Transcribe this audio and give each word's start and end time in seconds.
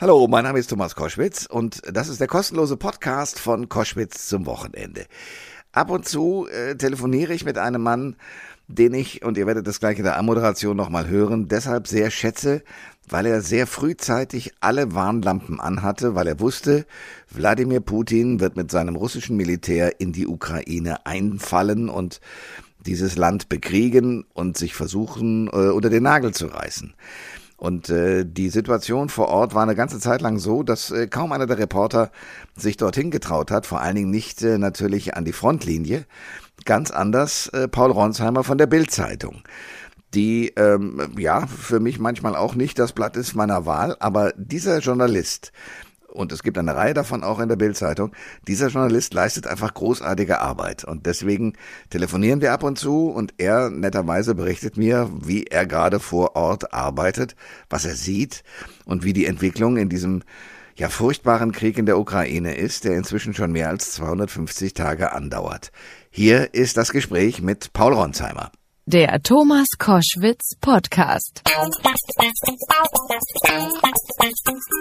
Hallo, 0.00 0.26
mein 0.28 0.44
Name 0.44 0.58
ist 0.58 0.70
Thomas 0.70 0.94
Koschwitz 0.94 1.44
und 1.44 1.82
das 1.92 2.08
ist 2.08 2.22
der 2.22 2.26
kostenlose 2.26 2.78
Podcast 2.78 3.38
von 3.38 3.68
Koschwitz 3.68 4.28
zum 4.28 4.46
Wochenende. 4.46 5.04
Ab 5.72 5.90
und 5.90 6.08
zu 6.08 6.48
äh, 6.48 6.74
telefoniere 6.74 7.34
ich 7.34 7.44
mit 7.44 7.58
einem 7.58 7.82
Mann, 7.82 8.16
den 8.66 8.94
ich, 8.94 9.22
und 9.22 9.36
ihr 9.36 9.46
werdet 9.46 9.66
das 9.66 9.78
gleich 9.78 9.98
in 9.98 10.04
der 10.04 10.16
Anmoderation 10.16 10.74
nochmal 10.74 11.06
hören, 11.06 11.48
deshalb 11.48 11.86
sehr 11.86 12.10
schätze, 12.10 12.62
weil 13.10 13.26
er 13.26 13.42
sehr 13.42 13.66
frühzeitig 13.66 14.54
alle 14.60 14.94
Warnlampen 14.94 15.60
anhatte, 15.60 16.14
weil 16.14 16.28
er 16.28 16.40
wusste, 16.40 16.86
Wladimir 17.28 17.80
Putin 17.80 18.40
wird 18.40 18.56
mit 18.56 18.70
seinem 18.70 18.96
russischen 18.96 19.36
Militär 19.36 20.00
in 20.00 20.12
die 20.12 20.26
Ukraine 20.26 21.04
einfallen 21.04 21.90
und 21.90 22.22
dieses 22.86 23.18
Land 23.18 23.50
bekriegen 23.50 24.24
und 24.32 24.56
sich 24.56 24.74
versuchen, 24.74 25.48
äh, 25.48 25.68
unter 25.68 25.90
den 25.90 26.04
Nagel 26.04 26.32
zu 26.32 26.46
reißen. 26.46 26.94
Und 27.60 27.90
äh, 27.90 28.24
die 28.24 28.48
Situation 28.48 29.10
vor 29.10 29.28
Ort 29.28 29.54
war 29.54 29.62
eine 29.62 29.74
ganze 29.74 30.00
Zeit 30.00 30.22
lang 30.22 30.38
so, 30.38 30.62
dass 30.62 30.90
äh, 30.90 31.08
kaum 31.08 31.30
einer 31.32 31.46
der 31.46 31.58
Reporter 31.58 32.10
sich 32.56 32.78
dorthin 32.78 33.10
getraut 33.10 33.50
hat, 33.50 33.66
vor 33.66 33.82
allen 33.82 33.96
Dingen 33.96 34.10
nicht 34.10 34.42
äh, 34.42 34.56
natürlich 34.56 35.14
an 35.14 35.26
die 35.26 35.34
Frontlinie. 35.34 36.06
Ganz 36.64 36.90
anders 36.90 37.48
äh, 37.48 37.68
Paul 37.68 37.90
Ronsheimer 37.90 38.44
von 38.44 38.56
der 38.56 38.66
Bild-Zeitung 38.66 39.42
die 40.12 40.48
ähm, 40.56 41.14
ja 41.18 41.46
für 41.46 41.78
mich 41.78 42.00
manchmal 42.00 42.34
auch 42.34 42.56
nicht 42.56 42.80
das 42.80 42.92
Blatt 42.92 43.16
ist 43.16 43.36
meiner 43.36 43.64
Wahl, 43.64 43.96
aber 44.00 44.32
dieser 44.36 44.80
Journalist, 44.80 45.52
und 46.12 46.32
es 46.32 46.42
gibt 46.42 46.58
eine 46.58 46.74
Reihe 46.74 46.94
davon 46.94 47.22
auch 47.22 47.40
in 47.40 47.48
der 47.48 47.56
Bildzeitung. 47.56 48.12
Dieser 48.46 48.68
Journalist 48.68 49.14
leistet 49.14 49.46
einfach 49.46 49.74
großartige 49.74 50.40
Arbeit 50.40 50.84
und 50.84 51.06
deswegen 51.06 51.54
telefonieren 51.90 52.40
wir 52.40 52.52
ab 52.52 52.62
und 52.62 52.78
zu 52.78 53.08
und 53.08 53.34
er 53.38 53.70
netterweise 53.70 54.34
berichtet 54.34 54.76
mir, 54.76 55.10
wie 55.20 55.44
er 55.44 55.66
gerade 55.66 56.00
vor 56.00 56.36
Ort 56.36 56.72
arbeitet, 56.72 57.36
was 57.68 57.84
er 57.84 57.94
sieht 57.94 58.42
und 58.84 59.04
wie 59.04 59.12
die 59.12 59.26
Entwicklung 59.26 59.76
in 59.76 59.88
diesem 59.88 60.22
ja 60.76 60.88
furchtbaren 60.88 61.52
Krieg 61.52 61.78
in 61.78 61.86
der 61.86 61.98
Ukraine 61.98 62.54
ist, 62.54 62.84
der 62.84 62.96
inzwischen 62.96 63.34
schon 63.34 63.52
mehr 63.52 63.68
als 63.68 63.92
250 63.92 64.74
Tage 64.74 65.12
andauert. 65.12 65.72
Hier 66.10 66.54
ist 66.54 66.76
das 66.76 66.90
Gespräch 66.90 67.42
mit 67.42 67.72
Paul 67.72 67.92
Ronsheimer. 67.92 68.50
Der 68.86 69.22
Thomas 69.22 69.68
Koschwitz 69.78 70.56
Podcast. 70.60 71.42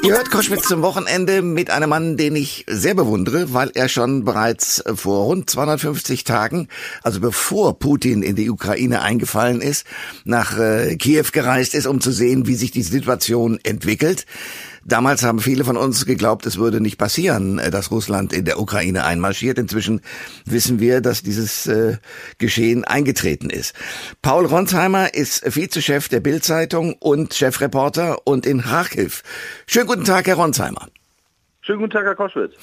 Ihr 0.01 0.13
hört 0.13 0.31
Koschwitz 0.31 0.67
zum 0.67 0.81
Wochenende 0.81 1.41
mit 1.41 1.69
einem 1.69 1.89
Mann, 1.89 2.15
den 2.15 2.35
ich 2.35 2.63
sehr 2.67 2.95
bewundere, 2.95 3.53
weil 3.53 3.69
er 3.73 3.89
schon 3.89 4.23
bereits 4.23 4.81
vor 4.95 5.25
rund 5.25 5.49
250 5.49 6.23
Tagen, 6.23 6.69
also 7.03 7.19
bevor 7.19 7.77
Putin 7.77 8.23
in 8.23 8.37
die 8.37 8.49
Ukraine 8.49 9.01
eingefallen 9.01 9.61
ist, 9.61 9.85
nach 10.23 10.57
äh, 10.57 10.95
Kiew 10.95 11.25
gereist 11.33 11.75
ist, 11.75 11.85
um 11.85 11.99
zu 11.99 12.11
sehen, 12.11 12.47
wie 12.47 12.55
sich 12.55 12.71
die 12.71 12.81
Situation 12.81 13.59
entwickelt. 13.63 14.25
Damals 14.89 15.23
haben 15.23 15.39
viele 15.39 15.63
von 15.63 15.77
uns 15.77 16.05
geglaubt, 16.05 16.47
es 16.47 16.57
würde 16.57 16.81
nicht 16.81 16.97
passieren, 16.97 17.59
äh, 17.59 17.69
dass 17.69 17.91
Russland 17.91 18.33
in 18.33 18.45
der 18.45 18.59
Ukraine 18.59 19.05
einmarschiert. 19.05 19.59
Inzwischen 19.59 20.01
wissen 20.45 20.79
wir, 20.79 20.99
dass 20.99 21.21
dieses 21.21 21.67
äh, 21.67 21.97
Geschehen 22.39 22.83
eingetreten 22.83 23.51
ist. 23.51 23.75
Paul 24.23 24.45
Ronsheimer 24.45 25.13
ist 25.13 25.55
Vizechef 25.55 26.09
der 26.09 26.21
Bildzeitung 26.21 26.93
und 26.93 27.35
Chefreporter 27.35 28.25
und 28.25 28.47
in 28.47 28.63
Kharkiv. 28.63 29.21
Schönen 29.67 29.87
guten 29.87 30.05
Tag, 30.05 30.25
Herr 30.25 30.35
Ronsheimer. 30.35 30.87
Schönen 31.61 31.81
guten 31.81 31.91
Tag, 31.91 32.05
Herr 32.05 32.15
Koschwitz. 32.15 32.53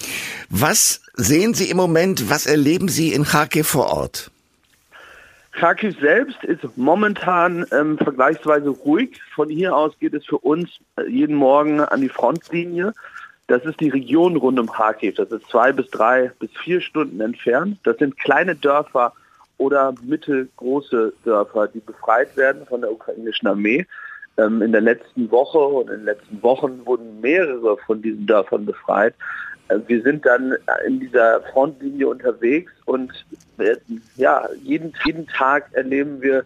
Was 0.51 1.03
sehen 1.15 1.55
Sie 1.55 1.71
im 1.71 1.77
Moment, 1.77 2.29
was 2.29 2.47
erleben 2.47 2.89
Sie 2.89 3.13
in 3.13 3.23
Kharkiv 3.23 3.69
vor 3.69 3.87
Ort? 3.87 4.33
Kharkiv 5.57 5.99
selbst 6.01 6.45
ist 6.45 6.65
momentan 6.77 7.65
ähm, 7.73 7.97
vergleichsweise 7.97 8.69
ruhig. 8.69 9.21
Von 9.35 9.49
hier 9.49 9.75
aus 9.75 9.99
geht 9.99 10.13
es 10.13 10.27
für 10.27 10.39
uns 10.39 10.69
äh, 10.97 11.09
jeden 11.09 11.35
Morgen 11.35 11.81
an 11.81 12.03
die 12.03 12.11
Frontlinie. 12.11 12.93
Das 13.47 13.65
ist 13.65 13.81
die 13.81 13.89
Region 13.89 14.37
rund 14.37 14.61
um 14.61 14.71
Kharkiv. 14.71 15.15
Das 15.15 15.31
ist 15.31 15.49
zwei 15.49 15.73
bis 15.73 15.89
drei 15.91 16.31
bis 16.39 16.51
vier 16.63 16.83
Stunden 16.83 17.21
entfernt. 17.23 17.79
Das 17.85 17.97
sind 17.97 18.19
kleine 18.19 18.55
Dörfer 18.55 19.15
oder 19.57 19.95
mittelgroße 20.03 21.15
Dörfer, 21.25 21.69
die 21.69 21.81
befreit 21.81 22.37
werden 22.37 22.67
von 22.67 22.83
der 22.83 22.93
ukrainischen 22.93 23.49
Armee. 23.49 23.87
Ähm, 24.37 24.61
in 24.61 24.73
der 24.73 24.83
letzten 24.83 25.31
Woche 25.31 25.59
und 25.59 25.89
in 25.89 26.01
den 26.01 26.05
letzten 26.05 26.43
Wochen 26.43 26.85
wurden 26.85 27.23
mehrere 27.23 27.79
von 27.79 28.03
diesen 28.03 28.27
Dörfern 28.27 28.67
befreit. 28.67 29.15
Äh, 29.69 29.79
wir 29.87 30.03
sind 30.03 30.25
dann 30.27 30.57
in 30.87 31.01
dieser 31.01 31.41
Frontlinie 31.53 32.09
unterwegs 32.09 32.73
und 32.85 33.13
äh, 33.59 33.77
ja, 34.17 34.49
jeden, 34.63 34.93
jeden 35.05 35.27
Tag 35.27 35.69
erleben 35.73 36.23
wir, 36.23 36.45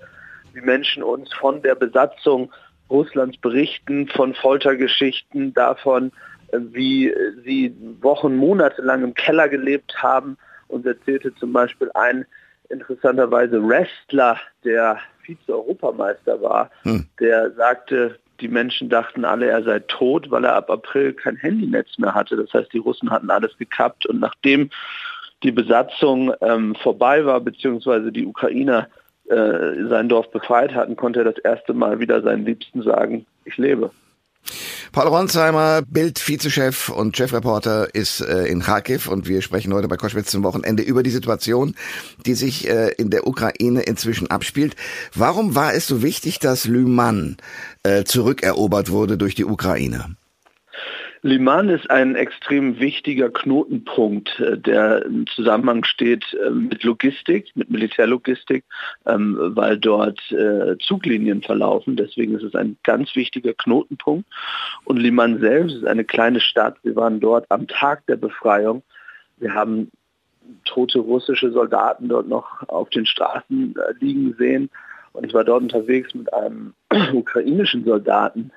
wie 0.52 0.60
Menschen 0.60 1.02
uns 1.02 1.32
von 1.34 1.62
der 1.62 1.74
Besatzung 1.74 2.52
Russlands 2.88 3.36
berichten, 3.38 4.08
von 4.08 4.34
Foltergeschichten, 4.34 5.54
davon, 5.54 6.12
äh, 6.48 6.58
wie 6.72 7.14
sie 7.44 7.74
Wochen, 8.00 8.36
Monate 8.36 8.82
lang 8.82 9.04
im 9.04 9.14
Keller 9.14 9.48
gelebt 9.48 10.02
haben. 10.02 10.36
Uns 10.68 10.86
erzählte 10.86 11.34
zum 11.36 11.52
Beispiel 11.52 11.90
ein 11.94 12.26
interessanterweise 12.68 13.60
Wrestler, 13.66 14.38
der 14.64 14.98
Vize-Europameister 15.22 16.40
war, 16.40 16.70
hm. 16.82 17.06
der 17.18 17.50
sagte, 17.52 18.18
die 18.40 18.48
Menschen 18.48 18.88
dachten 18.88 19.24
alle, 19.24 19.46
er 19.46 19.62
sei 19.62 19.80
tot, 19.80 20.30
weil 20.30 20.44
er 20.44 20.54
ab 20.54 20.70
April 20.70 21.12
kein 21.12 21.36
Handynetz 21.36 21.98
mehr 21.98 22.14
hatte. 22.14 22.36
Das 22.36 22.52
heißt, 22.52 22.72
die 22.72 22.78
Russen 22.78 23.10
hatten 23.10 23.30
alles 23.30 23.56
gekappt 23.58 24.06
und 24.06 24.20
nachdem 24.20 24.70
die 25.42 25.52
Besatzung 25.52 26.32
ähm, 26.40 26.74
vorbei 26.74 27.24
war, 27.24 27.40
beziehungsweise 27.40 28.12
die 28.12 28.26
Ukrainer 28.26 28.88
äh, 29.28 29.86
sein 29.88 30.08
Dorf 30.08 30.30
befreit 30.30 30.74
hatten, 30.74 30.96
konnte 30.96 31.20
er 31.20 31.32
das 31.32 31.38
erste 31.38 31.72
Mal 31.72 32.00
wieder 32.00 32.20
seinen 32.22 32.44
Liebsten 32.44 32.82
sagen, 32.82 33.26
ich 33.44 33.56
lebe. 33.56 33.90
Paul 34.92 35.06
Ronsheimer, 35.06 35.82
Bild-Vizechef 35.88 36.88
und 36.88 37.16
Chefreporter, 37.16 37.94
ist 37.94 38.20
äh, 38.22 38.46
in 38.46 38.60
Kharkiv 38.60 39.06
und 39.06 39.28
wir 39.28 39.40
sprechen 39.40 39.72
heute 39.72 39.86
bei 39.86 39.96
Koschwitz 39.96 40.32
zum 40.32 40.42
Wochenende 40.42 40.82
über 40.82 41.04
die 41.04 41.10
Situation, 41.10 41.76
die 42.26 42.34
sich 42.34 42.68
äh, 42.68 42.88
in 42.98 43.10
der 43.10 43.28
Ukraine 43.28 43.82
inzwischen 43.82 44.28
abspielt. 44.32 44.74
Warum 45.14 45.54
war 45.54 45.74
es 45.74 45.86
so 45.86 46.02
wichtig, 46.02 46.40
dass 46.40 46.64
Lyman 46.64 47.36
äh, 47.84 48.02
zurückerobert 48.02 48.90
wurde 48.90 49.16
durch 49.16 49.36
die 49.36 49.44
Ukraine? 49.44 50.16
Liman 51.22 51.68
ist 51.68 51.90
ein 51.90 52.14
extrem 52.14 52.80
wichtiger 52.80 53.28
Knotenpunkt, 53.28 54.40
äh, 54.40 54.56
der 54.56 55.04
im 55.04 55.26
Zusammenhang 55.26 55.84
steht 55.84 56.24
ähm, 56.46 56.68
mit 56.68 56.82
Logistik, 56.82 57.50
mit 57.54 57.70
Militärlogistik, 57.70 58.64
ähm, 59.06 59.36
weil 59.38 59.78
dort 59.78 60.18
äh, 60.32 60.78
Zuglinien 60.78 61.42
verlaufen. 61.42 61.96
Deswegen 61.96 62.34
ist 62.34 62.42
es 62.42 62.54
ein 62.54 62.78
ganz 62.84 63.14
wichtiger 63.14 63.52
Knotenpunkt. 63.52 64.26
Und 64.84 64.96
Liman 64.96 65.40
selbst 65.40 65.76
ist 65.76 65.86
eine 65.86 66.04
kleine 66.04 66.40
Stadt. 66.40 66.78
Wir 66.82 66.96
waren 66.96 67.20
dort 67.20 67.44
am 67.50 67.68
Tag 67.68 68.06
der 68.06 68.16
Befreiung. 68.16 68.82
Wir 69.36 69.52
haben 69.54 69.90
tote 70.64 71.00
russische 71.00 71.52
Soldaten 71.52 72.08
dort 72.08 72.28
noch 72.28 72.66
auf 72.68 72.88
den 72.90 73.04
Straßen 73.04 73.74
äh, 73.76 73.92
liegen 74.02 74.34
sehen. 74.38 74.70
Und 75.12 75.26
ich 75.26 75.34
war 75.34 75.44
dort 75.44 75.62
unterwegs 75.62 76.14
mit 76.14 76.32
einem 76.32 76.72
ukrainischen 77.12 77.84
Soldaten, 77.84 78.52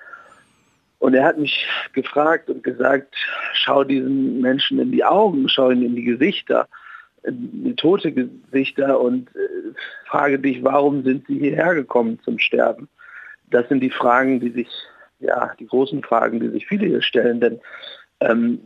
und 1.04 1.16
er 1.16 1.26
hat 1.26 1.38
mich 1.38 1.68
gefragt 1.92 2.50
und 2.50 2.64
gesagt, 2.64 3.14
schau 3.52 3.84
diesen 3.84 4.40
Menschen 4.40 4.80
in 4.80 4.94
die 4.94 5.04
Augen, 5.04 5.50
schau 5.50 5.70
ihnen 5.70 5.84
in 5.88 5.96
die 5.98 6.06
Gesichter, 6.06 6.70
in 7.24 7.76
tote 7.76 8.14
Gesichter 8.14 9.02
und 9.02 9.28
äh, 9.36 9.74
frage 10.06 10.40
dich, 10.40 10.64
warum 10.64 11.04
sind 11.04 11.28
sie 11.28 11.40
hierher 11.40 11.76
gekommen 11.76 12.20
zum 12.24 12.40
Sterben? 12.40 12.88
Das 13.52 13.68
sind 13.68 13.82
die 13.82 13.90
Fragen, 13.90 14.40
die 14.40 14.52
sich, 14.52 14.70
ja, 15.20 15.52
die 15.60 15.68
großen 15.68 16.02
Fragen, 16.04 16.40
die 16.40 16.48
sich 16.48 16.68
viele 16.68 16.86
hier 16.86 17.02
stellen, 17.02 17.42
denn 17.42 17.60
ähm, 18.22 18.62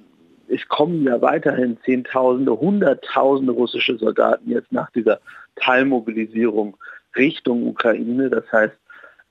es 0.47 0.65
kommen 0.67 1.05
ja 1.05 1.19
weiterhin 1.19 1.79
Zehntausende, 1.85 2.51
Hunderttausende 2.51 3.51
russische 3.51 3.97
Soldaten 3.97 4.51
jetzt 4.51 4.71
nach 4.71 4.91
dieser 4.91 5.19
Teilmobilisierung 5.55 6.77
Richtung 7.15 7.65
Ukraine. 7.65 8.29
Das 8.29 8.45
heißt, 8.51 8.77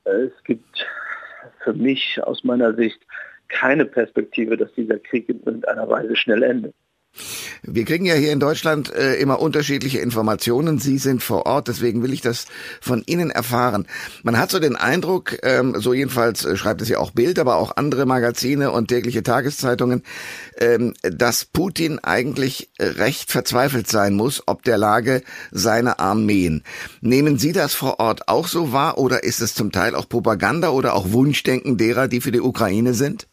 äh, 0.03 0.09
es 0.09 0.43
gibt 0.43 0.85
für 1.67 1.73
mich 1.73 2.23
aus 2.23 2.45
meiner 2.45 2.73
Sicht 2.75 2.99
keine 3.49 3.85
Perspektive, 3.85 4.55
dass 4.55 4.73
dieser 4.73 4.99
Krieg 4.99 5.27
in 5.27 5.39
irgendeiner 5.43 5.89
Weise 5.89 6.15
schnell 6.15 6.43
endet. 6.43 6.73
Wir 7.63 7.85
kriegen 7.85 8.05
ja 8.05 8.15
hier 8.15 8.31
in 8.31 8.39
Deutschland 8.39 8.93
äh, 8.93 9.15
immer 9.15 9.39
unterschiedliche 9.39 9.99
Informationen. 9.99 10.79
Sie 10.79 10.97
sind 10.97 11.23
vor 11.23 11.45
Ort, 11.45 11.67
deswegen 11.67 12.03
will 12.03 12.13
ich 12.13 12.21
das 12.21 12.45
von 12.81 13.03
Ihnen 13.05 13.29
erfahren. 13.29 13.87
Man 14.23 14.37
hat 14.37 14.51
so 14.51 14.59
den 14.59 14.75
Eindruck, 14.75 15.37
ähm, 15.43 15.75
so 15.77 15.93
jedenfalls 15.93 16.45
äh, 16.45 16.57
schreibt 16.57 16.81
es 16.81 16.89
ja 16.89 16.99
auch 16.99 17.11
Bild, 17.11 17.39
aber 17.39 17.55
auch 17.55 17.75
andere 17.75 18.05
Magazine 18.05 18.71
und 18.71 18.87
tägliche 18.87 19.23
Tageszeitungen, 19.23 20.03
ähm, 20.57 20.93
dass 21.01 21.45
Putin 21.45 21.99
eigentlich 21.99 22.69
recht 22.79 23.31
verzweifelt 23.31 23.89
sein 23.89 24.13
muss, 24.13 24.43
ob 24.45 24.63
der 24.63 24.77
Lage 24.77 25.23
seiner 25.51 25.99
Armeen. 25.99 26.63
Nehmen 27.01 27.37
Sie 27.37 27.53
das 27.53 27.73
vor 27.73 27.99
Ort 27.99 28.27
auch 28.27 28.47
so 28.47 28.71
wahr 28.71 28.97
oder 28.97 29.23
ist 29.23 29.41
es 29.41 29.53
zum 29.53 29.71
Teil 29.71 29.95
auch 29.95 30.09
Propaganda 30.09 30.69
oder 30.69 30.93
auch 30.93 31.11
Wunschdenken 31.11 31.77
derer, 31.77 32.07
die 32.07 32.21
für 32.21 32.31
die 32.31 32.41
Ukraine 32.41 32.93
sind? 32.93 33.27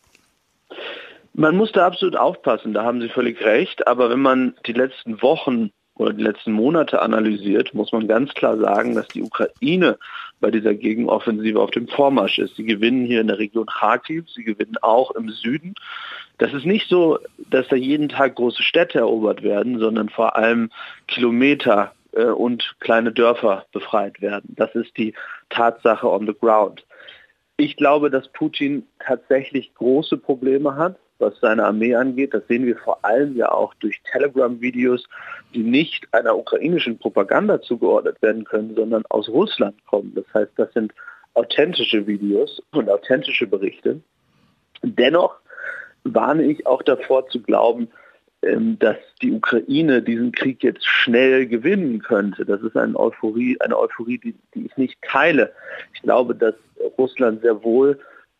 Man 1.36 1.56
muss 1.56 1.72
da 1.72 1.86
absolut 1.86 2.16
aufpassen, 2.16 2.72
da 2.72 2.84
haben 2.84 3.00
Sie 3.00 3.08
völlig 3.08 3.44
recht. 3.44 3.86
Aber 3.88 4.08
wenn 4.08 4.20
man 4.20 4.54
die 4.66 4.72
letzten 4.72 5.20
Wochen 5.20 5.70
oder 5.96 6.12
die 6.12 6.22
letzten 6.22 6.52
Monate 6.52 7.02
analysiert, 7.02 7.74
muss 7.74 7.92
man 7.92 8.06
ganz 8.06 8.32
klar 8.34 8.56
sagen, 8.56 8.94
dass 8.94 9.08
die 9.08 9.22
Ukraine 9.22 9.98
bei 10.40 10.50
dieser 10.50 10.74
Gegenoffensive 10.74 11.60
auf 11.60 11.70
dem 11.72 11.88
Vormarsch 11.88 12.38
ist. 12.38 12.56
Sie 12.56 12.64
gewinnen 12.64 13.04
hier 13.04 13.20
in 13.20 13.26
der 13.26 13.38
Region 13.38 13.66
Kharkiv, 13.66 14.28
sie 14.30 14.44
gewinnen 14.44 14.76
auch 14.82 15.10
im 15.12 15.28
Süden. 15.28 15.74
Das 16.38 16.52
ist 16.52 16.66
nicht 16.66 16.88
so, 16.88 17.18
dass 17.50 17.66
da 17.68 17.76
jeden 17.76 18.08
Tag 18.08 18.36
große 18.36 18.62
Städte 18.62 18.98
erobert 18.98 19.42
werden, 19.42 19.78
sondern 19.78 20.08
vor 20.08 20.36
allem 20.36 20.70
Kilometer 21.08 21.92
äh, 22.12 22.26
und 22.26 22.76
kleine 22.80 23.12
Dörfer 23.12 23.66
befreit 23.72 24.20
werden. 24.20 24.54
Das 24.56 24.74
ist 24.74 24.96
die 24.96 25.14
Tatsache 25.50 26.08
on 26.08 26.26
the 26.26 26.34
ground. 26.34 26.84
Ich 27.56 27.76
glaube, 27.76 28.10
dass 28.10 28.28
Putin 28.28 28.86
tatsächlich 28.98 29.74
große 29.74 30.16
Probleme 30.16 30.76
hat, 30.76 30.96
was 31.18 31.38
seine 31.40 31.64
Armee 31.64 31.94
angeht. 31.94 32.34
Das 32.34 32.46
sehen 32.48 32.66
wir 32.66 32.76
vor 32.76 33.04
allem 33.04 33.36
ja 33.36 33.50
auch 33.52 33.74
durch 33.74 34.00
Telegram-Videos, 34.10 35.04
die 35.54 35.62
nicht 35.62 36.06
einer 36.12 36.36
ukrainischen 36.36 36.98
Propaganda 36.98 37.60
zugeordnet 37.60 38.20
werden 38.22 38.44
können, 38.44 38.74
sondern 38.74 39.04
aus 39.08 39.28
Russland 39.28 39.76
kommen. 39.86 40.12
Das 40.14 40.24
heißt, 40.34 40.52
das 40.56 40.72
sind 40.72 40.92
authentische 41.34 42.06
Videos 42.06 42.62
und 42.72 42.88
authentische 42.88 43.46
Berichte. 43.46 44.00
Dennoch 44.82 45.36
warne 46.04 46.44
ich 46.44 46.66
auch 46.66 46.82
davor 46.82 47.26
zu 47.28 47.40
glauben, 47.40 47.88
ähm, 48.42 48.78
dass 48.78 48.96
die 49.22 49.32
Ukraine 49.32 50.02
diesen 50.02 50.32
Krieg 50.32 50.62
jetzt 50.62 50.86
schnell 50.86 51.46
gewinnen 51.46 52.02
könnte. 52.02 52.44
Das 52.44 52.60
ist 52.62 52.76
eine 52.76 52.98
Euphorie, 52.98 53.56
eine 53.60 53.78
Euphorie, 53.78 54.18
die, 54.18 54.34
die 54.54 54.66
ich 54.66 54.76
nicht 54.76 55.00
teile. 55.02 55.52
Ich 55.94 56.02
glaube, 56.02 56.34
dass 56.34 56.54
Russland 56.98 57.42
sehr 57.42 57.62
wohl 57.62 57.98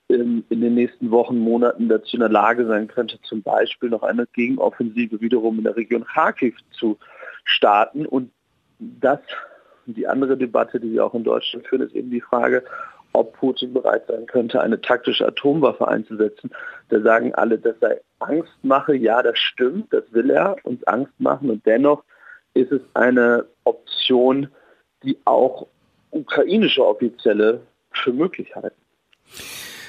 in, 0.09 0.45
in, 0.51 0.61
den 0.61 0.75
nächsten 0.75 1.11
Wochen, 1.11 1.39
Monaten 1.39 1.89
dazu 1.89 2.17
in 2.17 2.21
der 2.21 2.29
Lage 2.29 2.67
sein 2.67 2.89
könnte, 2.89 3.19
zum 3.23 3.43
Beispiel 3.43 3.89
noch 3.89 4.03
eine 4.03 4.27
Gegenoffensive 4.33 5.21
wiederum 5.21 5.59
in 5.59 5.65
der 5.65 5.77
Region 5.77 6.05
Kharkiv 6.05 6.57
zu 6.73 6.99
starten. 7.45 8.07
Und 8.07 8.31
das, 8.79 9.21
die 9.87 10.07
andere 10.07 10.37
Debatte, 10.37 10.79
die 10.79 10.93
wir 10.93 11.07
auch 11.07 11.15
in 11.15 11.25
Deutschland 11.25 11.67
führen, 11.67 11.83
ist 11.83 11.95
eben 11.95 12.11
die 12.11 12.21
Frage, 12.21 12.65
ob 13.15 13.33
Putin 13.35 13.73
bereit 13.73 14.07
sein 14.09 14.27
könnte, 14.27 14.61
eine 14.61 14.81
taktische 14.81 15.27
Atomwaffe 15.27 15.87
einzusetzen. 15.87 16.51
Da 16.89 17.01
sagen 17.01 17.35
alle, 17.35 17.59
dass 17.59 17.77
er 17.81 18.01
Angst 18.19 18.53
mache. 18.63 18.97
Ja, 18.97 19.23
das 19.23 19.39
stimmt, 19.39 19.93
das 19.93 20.05
will 20.13 20.31
er 20.31 20.57
uns 20.65 20.85
Angst 20.85 21.13
machen. 21.19 21.49
Und 21.49 21.65
dennoch 21.65 22.03
ist 22.55 22.73
es 22.73 22.83
eine 22.95 23.47
Option, 23.65 24.49
die 25.03 25.17
auch 25.25 25.67
ukrainische 26.11 26.85
Offizielle 26.85 27.61
für 27.93 28.13
möglich 28.13 28.55
halten. 28.55 28.81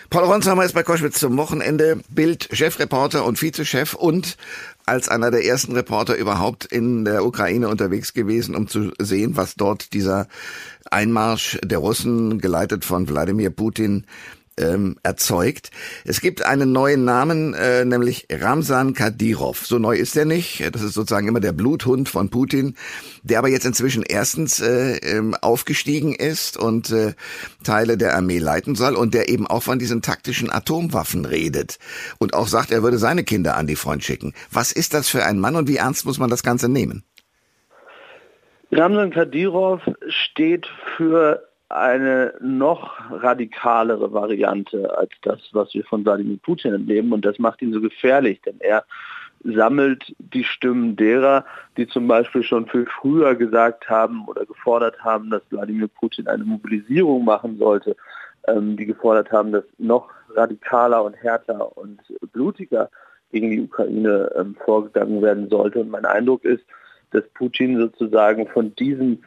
Paul 0.09 0.25
Ronsheimer 0.25 0.63
ist 0.63 0.73
bei 0.73 0.83
Koschwitz 0.83 1.19
zum 1.19 1.35
Wochenende. 1.37 1.99
Bild-Chefreporter 2.09 3.25
und 3.25 3.41
Vizechef 3.41 3.93
und 3.93 4.37
als 4.85 5.09
einer 5.09 5.31
der 5.31 5.43
ersten 5.43 5.73
Reporter 5.73 6.15
überhaupt 6.15 6.65
in 6.65 7.05
der 7.05 7.25
Ukraine 7.25 7.67
unterwegs 7.69 8.13
gewesen, 8.13 8.55
um 8.55 8.67
zu 8.67 8.91
sehen, 8.99 9.35
was 9.35 9.55
dort 9.55 9.93
dieser 9.93 10.27
Einmarsch 10.91 11.57
der 11.63 11.79
Russen, 11.79 12.39
geleitet 12.39 12.85
von 12.85 13.09
Wladimir 13.09 13.49
Putin, 13.49 14.05
ähm, 14.57 14.97
erzeugt. 15.03 15.71
Es 16.05 16.21
gibt 16.21 16.45
einen 16.45 16.71
neuen 16.71 17.05
Namen, 17.05 17.53
äh, 17.53 17.85
nämlich 17.85 18.27
Ramsan 18.31 18.93
Kadyrov. 18.93 19.65
So 19.65 19.79
neu 19.79 19.95
ist 19.95 20.15
er 20.15 20.25
nicht. 20.25 20.63
Das 20.73 20.81
ist 20.81 20.93
sozusagen 20.93 21.27
immer 21.27 21.39
der 21.39 21.51
Bluthund 21.51 22.09
von 22.09 22.29
Putin, 22.29 22.75
der 23.23 23.39
aber 23.39 23.49
jetzt 23.49 23.65
inzwischen 23.65 24.03
erstens 24.03 24.59
äh, 24.59 24.97
ähm, 24.97 25.35
aufgestiegen 25.41 26.13
ist 26.13 26.57
und 26.57 26.91
äh, 26.91 27.13
Teile 27.63 27.97
der 27.97 28.15
Armee 28.15 28.39
leiten 28.39 28.75
soll 28.75 28.95
und 28.95 29.13
der 29.13 29.29
eben 29.29 29.47
auch 29.47 29.63
von 29.63 29.79
diesen 29.79 30.01
taktischen 30.01 30.49
Atomwaffen 30.49 31.25
redet 31.25 31.77
und 32.17 32.33
auch 32.33 32.47
sagt, 32.47 32.71
er 32.71 32.83
würde 32.83 32.97
seine 32.97 33.23
Kinder 33.23 33.55
an 33.55 33.67
die 33.67 33.75
Front 33.75 34.03
schicken. 34.03 34.33
Was 34.51 34.71
ist 34.71 34.93
das 34.93 35.09
für 35.09 35.25
ein 35.25 35.39
Mann 35.39 35.55
und 35.55 35.67
wie 35.67 35.77
ernst 35.77 36.05
muss 36.05 36.19
man 36.19 36.29
das 36.29 36.43
Ganze 36.43 36.69
nehmen? 36.69 37.03
Ramsan 38.71 39.11
Kadyrov 39.11 39.81
steht 40.09 40.67
für 40.97 41.47
eine 41.75 42.33
noch 42.41 42.99
radikalere 43.11 44.13
Variante 44.13 44.97
als 44.97 45.11
das, 45.21 45.39
was 45.51 45.73
wir 45.73 45.83
von 45.83 46.05
Wladimir 46.05 46.37
Putin 46.37 46.71
erleben. 46.71 47.11
Und 47.11 47.25
das 47.25 47.37
macht 47.39 47.61
ihn 47.61 47.73
so 47.73 47.81
gefährlich, 47.81 48.41
denn 48.41 48.55
er 48.59 48.85
sammelt 49.43 50.15
die 50.17 50.43
Stimmen 50.43 50.95
derer, 50.95 51.45
die 51.77 51.87
zum 51.87 52.07
Beispiel 52.07 52.43
schon 52.43 52.67
viel 52.67 52.87
früher 52.87 53.35
gesagt 53.35 53.89
haben 53.89 54.25
oder 54.27 54.45
gefordert 54.45 55.03
haben, 55.03 55.29
dass 55.29 55.43
Wladimir 55.49 55.87
Putin 55.87 56.27
eine 56.27 56.43
Mobilisierung 56.43 57.25
machen 57.25 57.57
sollte, 57.57 57.95
ähm, 58.47 58.75
die 58.77 58.85
gefordert 58.85 59.31
haben, 59.31 59.51
dass 59.51 59.65
noch 59.77 60.09
radikaler 60.35 61.03
und 61.03 61.15
härter 61.15 61.77
und 61.77 61.99
blutiger 62.33 62.89
gegen 63.31 63.51
die 63.51 63.61
Ukraine 63.61 64.31
ähm, 64.35 64.55
vorgegangen 64.65 65.21
werden 65.21 65.49
sollte. 65.49 65.81
Und 65.81 65.91
mein 65.91 66.05
Eindruck 66.05 66.43
ist, 66.43 66.63
dass 67.11 67.23
Putin 67.33 67.77
sozusagen 67.77 68.47
von 68.47 68.75
diesen 68.75 69.23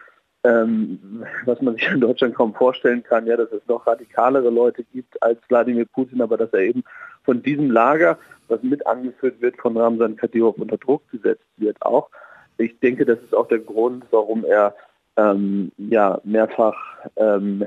ähm, 0.49 1.25
was 1.45 1.61
man 1.61 1.75
sich 1.75 1.89
in 1.89 2.01
Deutschland 2.01 2.35
kaum 2.35 2.55
vorstellen 2.55 3.03
kann, 3.03 3.27
ja, 3.27 3.37
dass 3.37 3.53
es 3.53 3.67
noch 3.69 3.87
radikalere 3.87 4.49
Leute 4.49 4.83
gibt 4.85 5.23
als 5.23 5.39
Wladimir 5.49 5.85
Putin, 5.85 6.23
aber 6.23 6.37
dass 6.37 6.53
er 6.53 6.61
eben 6.61 6.85
von 7.25 7.43
diesem 7.43 7.71
Lager, 7.71 8.19
was 8.49 8.63
mit 8.63 8.87
angeführt 8.87 9.41
wird, 9.41 9.61
von 9.61 9.77
Ramsan 9.77 10.17
Kadyrov 10.17 10.57
unter 10.57 10.79
Druck 10.79 11.03
gesetzt 11.11 11.45
wird 11.59 11.77
auch. 11.83 12.09
Ich 12.57 12.79
denke, 12.81 13.05
das 13.05 13.19
ist 13.21 13.35
auch 13.35 13.49
der 13.49 13.59
Grund, 13.59 14.05
warum 14.11 14.45
er 14.45 14.75
ähm, 15.17 15.71
ja, 15.77 16.21
mehrfach 16.25 16.77
ähm, 17.17 17.67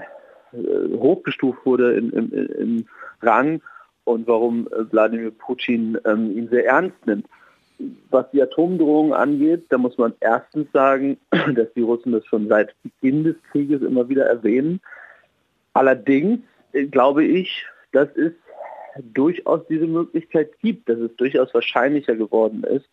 äh, 0.52 0.98
hochgestuft 0.98 1.64
wurde 1.66 1.94
in, 1.94 2.10
in, 2.12 2.32
in 2.32 2.86
Rang 3.22 3.62
und 4.06 4.28
warum 4.28 4.68
Wladimir 4.72 5.32
Putin 5.32 6.00
ähm, 6.06 6.36
ihn 6.36 6.50
sehr 6.50 6.66
ernst 6.66 7.06
nimmt 7.06 7.28
was 8.10 8.30
die 8.32 8.42
Atomdrohung 8.42 9.14
angeht, 9.14 9.66
da 9.70 9.78
muss 9.78 9.98
man 9.98 10.14
erstens 10.20 10.72
sagen, 10.72 11.18
dass 11.32 11.74
die 11.76 11.82
Russen 11.82 12.12
das 12.12 12.26
schon 12.26 12.48
seit 12.48 12.76
Beginn 12.84 13.24
des 13.24 13.36
Krieges 13.52 13.82
immer 13.82 14.10
wieder 14.10 14.26
erwähnen. 14.26 14.82
Allerdings 15.74 16.40
äh, 16.74 16.86
glaube 16.86 17.24
ich, 17.24 17.66
dass 17.92 18.10
es 18.16 18.34
durchaus 19.14 19.66
diese 19.68 19.88
Möglichkeit 19.88 20.60
gibt, 20.60 20.90
dass 20.90 21.00
es 21.00 21.16
durchaus 21.16 21.54
wahrscheinlicher 21.54 22.16
geworden 22.16 22.64
ist. 22.64 22.88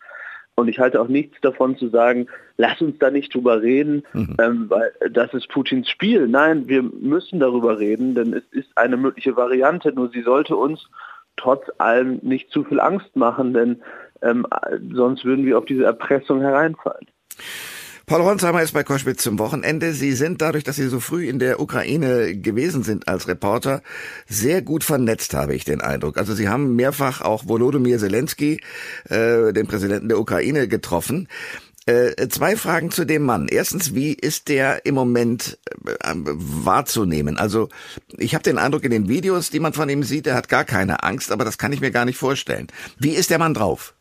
Und 0.55 0.67
ich 0.67 0.79
halte 0.79 0.99
auch 0.99 1.07
nichts 1.07 1.39
davon 1.41 1.77
zu 1.77 1.87
sagen, 1.87 2.27
lass 2.57 2.81
uns 2.81 2.97
da 2.99 3.09
nicht 3.09 3.33
drüber 3.33 3.61
reden, 3.61 4.03
mhm. 4.11 4.35
ähm, 4.41 4.65
weil 4.69 4.91
das 5.09 5.33
ist 5.33 5.47
Putins 5.47 5.89
Spiel. 5.89 6.27
Nein, 6.27 6.67
wir 6.67 6.83
müssen 6.83 7.39
darüber 7.39 7.79
reden, 7.79 8.13
denn 8.13 8.33
es 8.33 8.43
ist 8.51 8.69
eine 8.77 8.97
mögliche 8.97 9.37
Variante, 9.37 9.93
nur 9.93 10.09
sie 10.09 10.21
sollte 10.21 10.57
uns 10.57 10.89
trotz 11.39 11.65
allem 11.77 12.19
nicht 12.21 12.51
zu 12.51 12.63
viel 12.63 12.79
Angst 12.79 13.15
machen, 13.15 13.53
denn 13.53 13.81
ähm, 14.21 14.45
sonst 14.93 15.25
würden 15.25 15.45
wir 15.45 15.57
auf 15.57 15.65
diese 15.65 15.85
Erpressung 15.85 16.41
hereinfallen. 16.41 17.07
Paul 18.09 18.21
Ronsheimer 18.21 18.63
ist 18.63 18.73
bei 18.73 18.83
Koschwitz 18.83 19.21
zum 19.21 19.37
Wochenende. 19.37 19.93
Sie 19.93 20.13
sind 20.13 20.41
dadurch, 20.41 20.63
dass 20.63 20.77
Sie 20.77 20.87
so 20.87 20.99
früh 20.99 21.29
in 21.29 21.37
der 21.37 21.59
Ukraine 21.59 22.35
gewesen 22.35 22.81
sind 22.81 23.07
als 23.07 23.27
Reporter, 23.27 23.83
sehr 24.27 24.63
gut 24.63 24.83
vernetzt, 24.83 25.35
habe 25.35 25.53
ich 25.53 25.63
den 25.63 25.79
Eindruck. 25.79 26.17
Also 26.17 26.33
Sie 26.33 26.49
haben 26.49 26.75
mehrfach 26.75 27.21
auch 27.21 27.47
Volodymyr 27.47 27.99
Zelensky, 27.99 28.61
äh, 29.09 29.53
den 29.53 29.67
Präsidenten 29.67 30.09
der 30.09 30.19
Ukraine, 30.19 30.67
getroffen. 30.67 31.27
Äh, 31.89 32.27
zwei 32.27 32.55
Fragen 32.55 32.91
zu 32.91 33.03
dem 33.03 33.25
Mann. 33.25 33.47
Erstens, 33.49 33.95
wie 33.95 34.13
ist 34.13 34.47
der 34.47 34.85
im 34.85 34.93
Moment 34.93 35.57
äh, 35.87 36.13
wahrzunehmen? 36.23 37.39
Also 37.39 37.67
ich 38.15 38.35
habe 38.35 38.43
den 38.43 38.59
Eindruck 38.59 38.83
in 38.83 38.91
den 38.91 39.09
Videos, 39.09 39.49
die 39.49 39.59
man 39.59 39.73
von 39.73 39.89
ihm 39.89 40.03
sieht, 40.03 40.27
er 40.27 40.35
hat 40.35 40.49
gar 40.49 40.65
keine 40.65 41.01
Angst, 41.01 41.31
aber 41.31 41.45
das 41.45 41.57
kann 41.57 41.73
ich 41.73 41.81
mir 41.81 41.89
gar 41.89 42.05
nicht 42.05 42.19
vorstellen. 42.19 42.67
Wie 42.99 43.15
ist 43.15 43.31
der 43.31 43.39
Mann 43.39 43.55
drauf? 43.55 43.95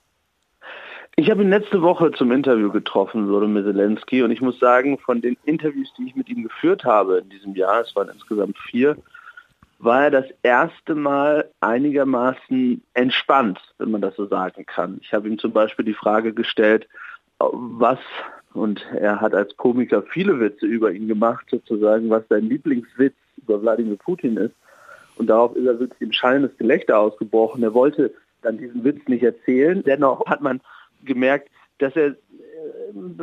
Ich 1.17 1.31
habe 1.31 1.41
ihn 1.41 1.49
letzte 1.49 1.81
Woche 1.81 2.13
zum 2.13 2.31
Interview 2.31 2.71
getroffen, 2.71 3.27
Volodymyr 3.27 3.65
Zelensky, 3.65 4.23
und 4.23 4.33
ich 4.33 4.43
muss 4.43 4.61
sagen, 4.61 4.99
von 4.99 5.23
den 5.23 5.39
Interviews, 5.47 5.91
die 5.97 6.09
ich 6.09 6.15
mit 6.15 6.29
ihm 6.29 6.43
geführt 6.43 6.85
habe 6.85 7.21
in 7.21 7.31
diesem 7.31 7.55
Jahr, 7.55 7.81
es 7.81 7.97
waren 7.97 8.11
insgesamt 8.11 8.59
vier, 8.59 8.99
war 9.79 10.05
er 10.05 10.11
das 10.11 10.27
erste 10.43 10.95
Mal 10.95 11.49
einigermaßen 11.61 12.83
entspannt, 12.93 13.59
wenn 13.79 13.91
man 13.91 14.03
das 14.03 14.15
so 14.15 14.27
sagen 14.27 14.67
kann. 14.67 14.99
Ich 15.01 15.15
habe 15.15 15.27
ihm 15.27 15.39
zum 15.39 15.53
Beispiel 15.53 15.87
die 15.87 15.95
Frage 15.95 16.35
gestellt, 16.35 16.87
was, 17.39 17.99
und 18.55 18.85
er 18.93 19.21
hat 19.21 19.35
als 19.35 19.57
Komiker 19.57 20.03
viele 20.03 20.41
Witze 20.41 20.67
über 20.67 20.93
ihn 20.93 21.09
gemacht, 21.09 21.47
sozusagen, 21.51 22.11
was 22.11 22.27
sein 22.29 22.49
Lieblingswitz 22.49 23.15
über 23.37 23.61
Wladimir 23.63 23.97
Putin 23.97 24.37
ist. 24.37 24.55
Und 25.17 25.29
darauf 25.29 25.55
ist 25.57 25.67
er 25.67 25.79
wirklich 25.81 26.09
ein 26.09 26.13
schallendes 26.13 26.57
Gelächter 26.59 26.99
ausgebrochen. 26.99 27.63
Er 27.63 27.75
wollte 27.75 28.13
dann 28.43 28.59
diesen 28.59 28.85
Witz 28.85 29.07
nicht 29.09 29.23
erzählen. 29.23 29.83
Dennoch 29.83 30.25
hat 30.27 30.41
man 30.41 30.61
gemerkt, 31.05 31.51
dass 31.79 31.95
er 31.97 32.09
äh, 32.09 32.15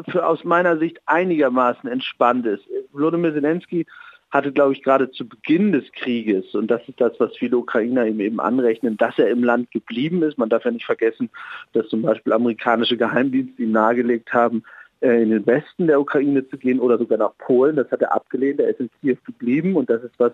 für, 0.10 0.26
aus 0.26 0.44
meiner 0.44 0.78
Sicht 0.78 1.00
einigermaßen 1.06 1.90
entspannt 1.90 2.46
ist. 2.46 2.64
Volodymyr 2.92 3.34
Zelensky 3.34 3.86
hatte, 4.32 4.52
glaube 4.52 4.74
ich, 4.74 4.84
gerade 4.84 5.12
zu 5.12 5.28
Beginn 5.28 5.72
des 5.72 5.90
Krieges, 5.94 6.54
und 6.56 6.68
das 6.70 6.82
ist 6.88 7.00
das, 7.00 7.14
was 7.20 7.36
viele 7.38 7.58
Ukrainer 7.58 8.06
ihm 8.06 8.20
eben 8.20 8.40
anrechnen, 8.40 8.98
dass 8.98 9.18
er 9.18 9.30
im 9.30 9.44
Land 9.44 9.72
geblieben 9.72 10.24
ist. 10.24 10.38
Man 10.38 10.50
darf 10.50 10.66
ja 10.66 10.72
nicht 10.72 10.86
vergessen, 10.86 11.30
dass 11.74 11.88
zum 11.88 12.02
Beispiel 12.02 12.34
amerikanische 12.34 12.98
Geheimdienste 12.98 13.64
ihm 13.64 13.72
nahegelegt 13.72 14.34
haben, 14.34 14.64
äh, 15.02 15.24
in 15.24 15.30
den 15.30 15.46
Westen 15.46 15.88
der 15.88 16.02
Ukraine 16.02 16.48
zu 16.50 16.58
gehen 16.58 16.80
oder 16.80 16.98
sogar 16.98 17.18
nach 17.18 17.38
Polen. 17.38 17.76
Das 17.76 17.90
hat 17.92 18.02
er 18.02 18.14
abgelehnt. 18.14 18.60
Er 18.60 18.70
ist 18.70 18.80
in 18.80 18.90
Kiew 19.00 19.18
geblieben 19.26 19.76
und 19.76 19.90
das 19.90 20.04
ist, 20.04 20.16
was 20.18 20.34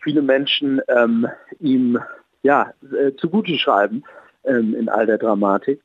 viele 0.00 0.22
Menschen 0.22 0.80
ähm, 0.88 1.26
ihm 1.60 1.98
ja, 2.42 2.72
äh, 2.96 3.12
zugute 3.16 3.56
schreiben 3.58 4.04
ähm, 4.44 4.74
in 4.74 4.88
all 4.88 5.06
der 5.06 5.18
Dramatik. 5.18 5.80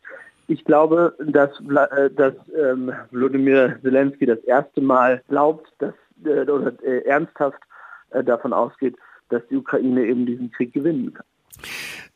Ich 0.48 0.64
glaube, 0.64 1.16
dass, 1.20 1.52
äh, 1.60 2.10
dass 2.10 2.34
ähm, 2.56 2.92
Wladimir 3.12 3.80
Zelensky 3.82 4.26
das 4.26 4.40
erste 4.40 4.82
Mal 4.82 5.22
glaubt, 5.28 5.68
dass 5.80 5.94
oder 6.24 6.74
äh, 6.84 7.06
ernsthaft 7.06 7.60
äh, 8.12 8.24
davon 8.24 8.54
ausgeht, 8.54 8.96
dass 9.30 9.42
die 9.50 9.58
Ukraine 9.58 10.06
eben 10.06 10.26
diesen 10.26 10.52
Krieg 10.52 10.74
gewinnen 10.74 11.14
kann. 11.14 11.26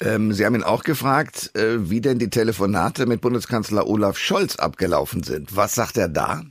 Ähm, 0.01 0.31
Sie 0.33 0.45
haben 0.45 0.55
ihn 0.55 0.63
auch 0.63 0.83
gefragt, 0.83 1.51
äh, 1.55 1.89
wie 1.89 2.01
denn 2.01 2.19
die 2.19 2.29
Telefonate 2.29 3.05
mit 3.05 3.21
Bundeskanzler 3.21 3.87
Olaf 3.87 4.17
Scholz 4.17 4.55
abgelaufen 4.57 5.23
sind. 5.23 5.55
Was 5.55 5.75
sagt 5.75 5.97
er 5.97 6.09
da? 6.09 6.41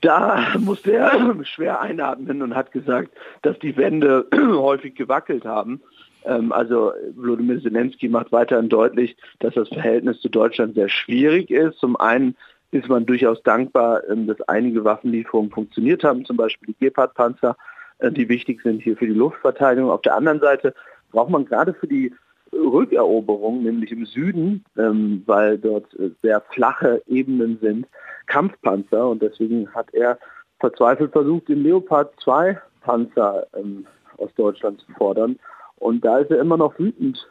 Da 0.00 0.54
musste 0.58 0.92
er 0.92 1.36
schwer 1.44 1.80
einatmen 1.80 2.42
und 2.42 2.54
hat 2.54 2.72
gesagt, 2.72 3.10
dass 3.42 3.58
die 3.58 3.76
Wände 3.76 4.26
häufig 4.34 4.94
gewackelt 4.94 5.44
haben. 5.44 5.80
Ähm, 6.24 6.52
also 6.52 6.92
Wladimir 7.14 7.62
Zelensky 7.62 8.08
macht 8.08 8.32
weiterhin 8.32 8.68
deutlich, 8.68 9.16
dass 9.38 9.54
das 9.54 9.68
Verhältnis 9.68 10.20
zu 10.20 10.28
Deutschland 10.28 10.74
sehr 10.74 10.88
schwierig 10.88 11.50
ist. 11.50 11.78
Zum 11.78 11.96
einen 11.96 12.36
ist 12.70 12.88
man 12.88 13.06
durchaus 13.06 13.42
dankbar, 13.42 14.02
ähm, 14.08 14.26
dass 14.26 14.40
einige 14.42 14.84
Waffenlieferungen 14.84 15.50
funktioniert 15.50 16.04
haben, 16.04 16.24
zum 16.24 16.36
Beispiel 16.36 16.74
die 16.74 16.84
Gepard-Panzer, 16.84 17.56
äh, 17.98 18.10
die 18.10 18.28
wichtig 18.28 18.62
sind 18.62 18.82
hier 18.82 18.96
für 18.96 19.06
die 19.06 19.12
Luftverteidigung. 19.12 19.90
Auf 19.90 20.02
der 20.02 20.16
anderen 20.16 20.40
Seite 20.40 20.74
braucht 21.12 21.30
man 21.30 21.44
gerade 21.44 21.74
für 21.74 21.86
die 21.86 22.12
Rückeroberung, 22.52 23.62
nämlich 23.62 23.92
im 23.92 24.06
Süden, 24.06 24.64
ähm, 24.76 25.22
weil 25.26 25.58
dort 25.58 25.92
äh, 25.98 26.10
sehr 26.22 26.40
flache 26.52 27.02
Ebenen 27.06 27.58
sind, 27.60 27.86
Kampfpanzer 28.26 29.08
und 29.08 29.22
deswegen 29.22 29.72
hat 29.74 29.92
er 29.92 30.18
verzweifelt 30.58 31.12
versucht, 31.12 31.48
den 31.48 31.62
Leopard 31.62 32.12
2 32.22 32.58
Panzer 32.82 33.46
ähm, 33.54 33.86
aus 34.18 34.30
Deutschland 34.36 34.80
zu 34.80 34.92
fordern. 34.92 35.38
Und 35.78 36.04
da 36.04 36.18
ist 36.18 36.30
er 36.30 36.40
immer 36.40 36.56
noch 36.56 36.78
wütend, 36.78 37.28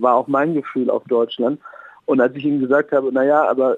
war 0.00 0.16
auch 0.16 0.26
mein 0.26 0.54
Gefühl 0.54 0.90
auf 0.90 1.04
Deutschland. 1.04 1.60
Und 2.06 2.20
als 2.20 2.34
ich 2.34 2.44
ihm 2.44 2.60
gesagt 2.60 2.92
habe, 2.92 3.12
naja, 3.12 3.48
aber 3.48 3.76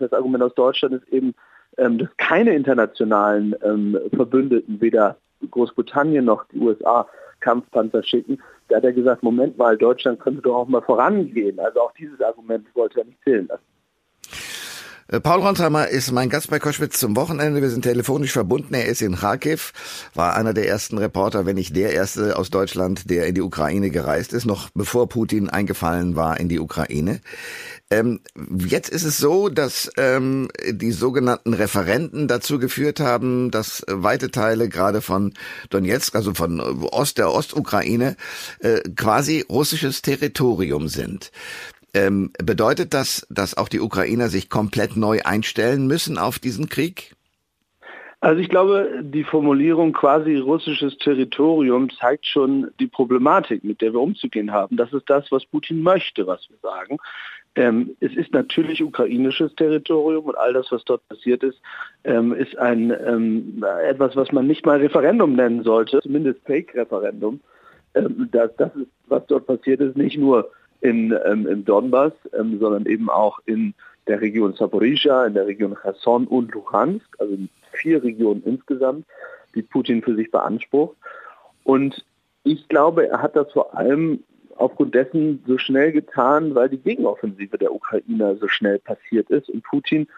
das 0.00 0.12
Argument 0.12 0.42
aus 0.42 0.54
Deutschland 0.54 0.94
ist 0.94 1.08
eben, 1.12 1.34
ähm, 1.78 1.98
dass 1.98 2.08
keine 2.16 2.54
internationalen 2.54 3.54
ähm, 3.62 3.98
Verbündeten, 4.14 4.80
weder 4.80 5.16
Großbritannien 5.50 6.24
noch 6.24 6.44
die 6.48 6.58
USA, 6.58 7.06
Kampfpanzer 7.40 8.02
schicken. 8.02 8.38
Da 8.68 8.76
hat 8.76 8.84
er 8.84 8.92
gesagt, 8.92 9.22
Moment 9.22 9.56
mal, 9.56 9.76
Deutschland 9.76 10.20
könnte 10.20 10.42
doch 10.42 10.56
auch 10.56 10.68
mal 10.68 10.82
vorangehen. 10.82 11.58
Also 11.58 11.80
auch 11.80 11.92
dieses 11.92 12.20
Argument 12.20 12.66
wollte 12.74 13.00
er 13.00 13.06
nicht 13.06 13.22
zählen 13.24 13.46
lassen. 13.46 13.69
Äh, 15.10 15.20
Paul 15.20 15.40
Ronsheimer 15.40 15.88
ist 15.88 16.12
mein 16.12 16.30
Gast 16.30 16.50
bei 16.50 16.58
Koschwitz 16.58 16.98
zum 16.98 17.16
Wochenende. 17.16 17.60
Wir 17.60 17.70
sind 17.70 17.82
telefonisch 17.82 18.32
verbunden. 18.32 18.74
Er 18.74 18.86
ist 18.86 19.02
in 19.02 19.16
Kharkiv, 19.16 19.72
war 20.14 20.36
einer 20.36 20.54
der 20.54 20.68
ersten 20.68 20.98
Reporter, 20.98 21.46
wenn 21.46 21.56
nicht 21.56 21.74
der 21.74 21.92
erste 21.92 22.36
aus 22.36 22.50
Deutschland, 22.50 23.10
der 23.10 23.26
in 23.26 23.34
die 23.34 23.40
Ukraine 23.40 23.90
gereist 23.90 24.32
ist, 24.32 24.46
noch 24.46 24.70
bevor 24.70 25.08
Putin 25.08 25.50
eingefallen 25.50 26.14
war 26.14 26.38
in 26.38 26.48
die 26.48 26.60
Ukraine. 26.60 27.20
Ähm, 27.90 28.20
jetzt 28.68 28.88
ist 28.88 29.02
es 29.02 29.18
so, 29.18 29.48
dass 29.48 29.90
ähm, 29.96 30.48
die 30.70 30.92
sogenannten 30.92 31.54
Referenten 31.54 32.28
dazu 32.28 32.60
geführt 32.60 33.00
haben, 33.00 33.50
dass 33.50 33.82
weite 33.88 34.30
Teile 34.30 34.68
gerade 34.68 35.00
von 35.00 35.34
Donetsk, 35.70 36.14
also 36.14 36.34
von 36.34 36.60
Ost 36.60 37.18
der 37.18 37.32
Ostukraine, 37.32 38.16
äh, 38.60 38.80
quasi 38.94 39.44
russisches 39.48 40.02
Territorium 40.02 40.86
sind. 40.86 41.32
Ähm, 41.94 42.32
bedeutet 42.38 42.94
das, 42.94 43.26
dass 43.30 43.56
auch 43.56 43.68
die 43.68 43.80
Ukrainer 43.80 44.28
sich 44.28 44.48
komplett 44.48 44.96
neu 44.96 45.20
einstellen 45.24 45.86
müssen 45.86 46.18
auf 46.18 46.38
diesen 46.38 46.68
Krieg? 46.68 47.14
Also 48.22 48.40
ich 48.40 48.50
glaube, 48.50 49.00
die 49.02 49.24
Formulierung 49.24 49.94
quasi 49.94 50.36
russisches 50.36 50.98
Territorium 50.98 51.88
zeigt 51.90 52.26
schon 52.26 52.70
die 52.78 52.86
Problematik, 52.86 53.64
mit 53.64 53.80
der 53.80 53.94
wir 53.94 54.00
umzugehen 54.00 54.52
haben. 54.52 54.76
Das 54.76 54.92
ist 54.92 55.08
das, 55.08 55.32
was 55.32 55.46
Putin 55.46 55.82
möchte, 55.82 56.26
was 56.26 56.46
wir 56.50 56.58
sagen. 56.58 56.98
Ähm, 57.56 57.96
es 58.00 58.14
ist 58.14 58.32
natürlich 58.32 58.82
ukrainisches 58.82 59.54
Territorium 59.56 60.26
und 60.26 60.36
all 60.36 60.52
das, 60.52 60.70
was 60.70 60.84
dort 60.84 61.06
passiert 61.08 61.42
ist, 61.42 61.60
ähm, 62.04 62.32
ist 62.32 62.56
ein 62.58 62.94
ähm, 63.04 63.64
etwas, 63.88 64.14
was 64.14 64.30
man 64.32 64.46
nicht 64.46 64.66
mal 64.66 64.78
Referendum 64.78 65.34
nennen 65.34 65.64
sollte, 65.64 66.00
zumindest 66.02 66.40
Fake-Referendum. 66.44 67.40
Ähm, 67.94 68.28
das, 68.30 68.54
das 68.56 68.76
ist, 68.76 68.90
was 69.08 69.26
dort 69.26 69.46
passiert 69.46 69.80
ist, 69.80 69.96
nicht 69.96 70.18
nur 70.18 70.50
in, 70.80 71.16
ähm, 71.24 71.46
im 71.46 71.64
Donbass, 71.64 72.12
ähm, 72.32 72.58
sondern 72.58 72.86
eben 72.86 73.10
auch 73.10 73.38
in 73.46 73.74
der 74.06 74.20
Region 74.20 74.54
Saporizhia, 74.54 75.26
in 75.26 75.34
der 75.34 75.46
Region 75.46 75.76
Cherson 75.80 76.26
und 76.26 76.52
Luhansk, 76.52 77.06
also 77.18 77.36
vier 77.72 78.02
Regionen 78.02 78.42
insgesamt, 78.44 79.06
die 79.54 79.62
Putin 79.62 80.02
für 80.02 80.14
sich 80.14 80.30
beansprucht. 80.30 80.96
Und 81.64 82.04
ich 82.44 82.68
glaube, 82.68 83.08
er 83.08 83.22
hat 83.22 83.36
das 83.36 83.52
vor 83.52 83.76
allem 83.76 84.24
aufgrund 84.56 84.94
dessen 84.94 85.42
so 85.46 85.58
schnell 85.58 85.92
getan, 85.92 86.54
weil 86.54 86.68
die 86.68 86.78
Gegenoffensive 86.78 87.58
der 87.58 87.74
Ukrainer 87.74 88.36
so 88.36 88.48
schnell 88.48 88.78
passiert 88.78 89.30
ist 89.30 89.48
und 89.48 89.62
Putin 89.64 90.08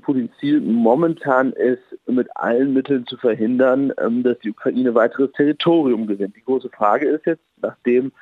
Putins 0.00 0.30
Ziel 0.40 0.60
momentan 0.60 1.52
ist, 1.52 1.82
mit 2.06 2.28
allen 2.36 2.72
Mitteln 2.72 3.06
zu 3.06 3.16
verhindern, 3.16 3.92
ähm, 3.98 4.22
dass 4.22 4.38
die 4.38 4.50
Ukraine 4.50 4.94
weiteres 4.94 5.30
Territorium 5.32 6.06
gewinnt. 6.06 6.36
Die 6.36 6.44
große 6.44 6.70
Frage 6.70 7.06
ist 7.06 7.26
jetzt, 7.26 7.42
nachdem 7.60 8.12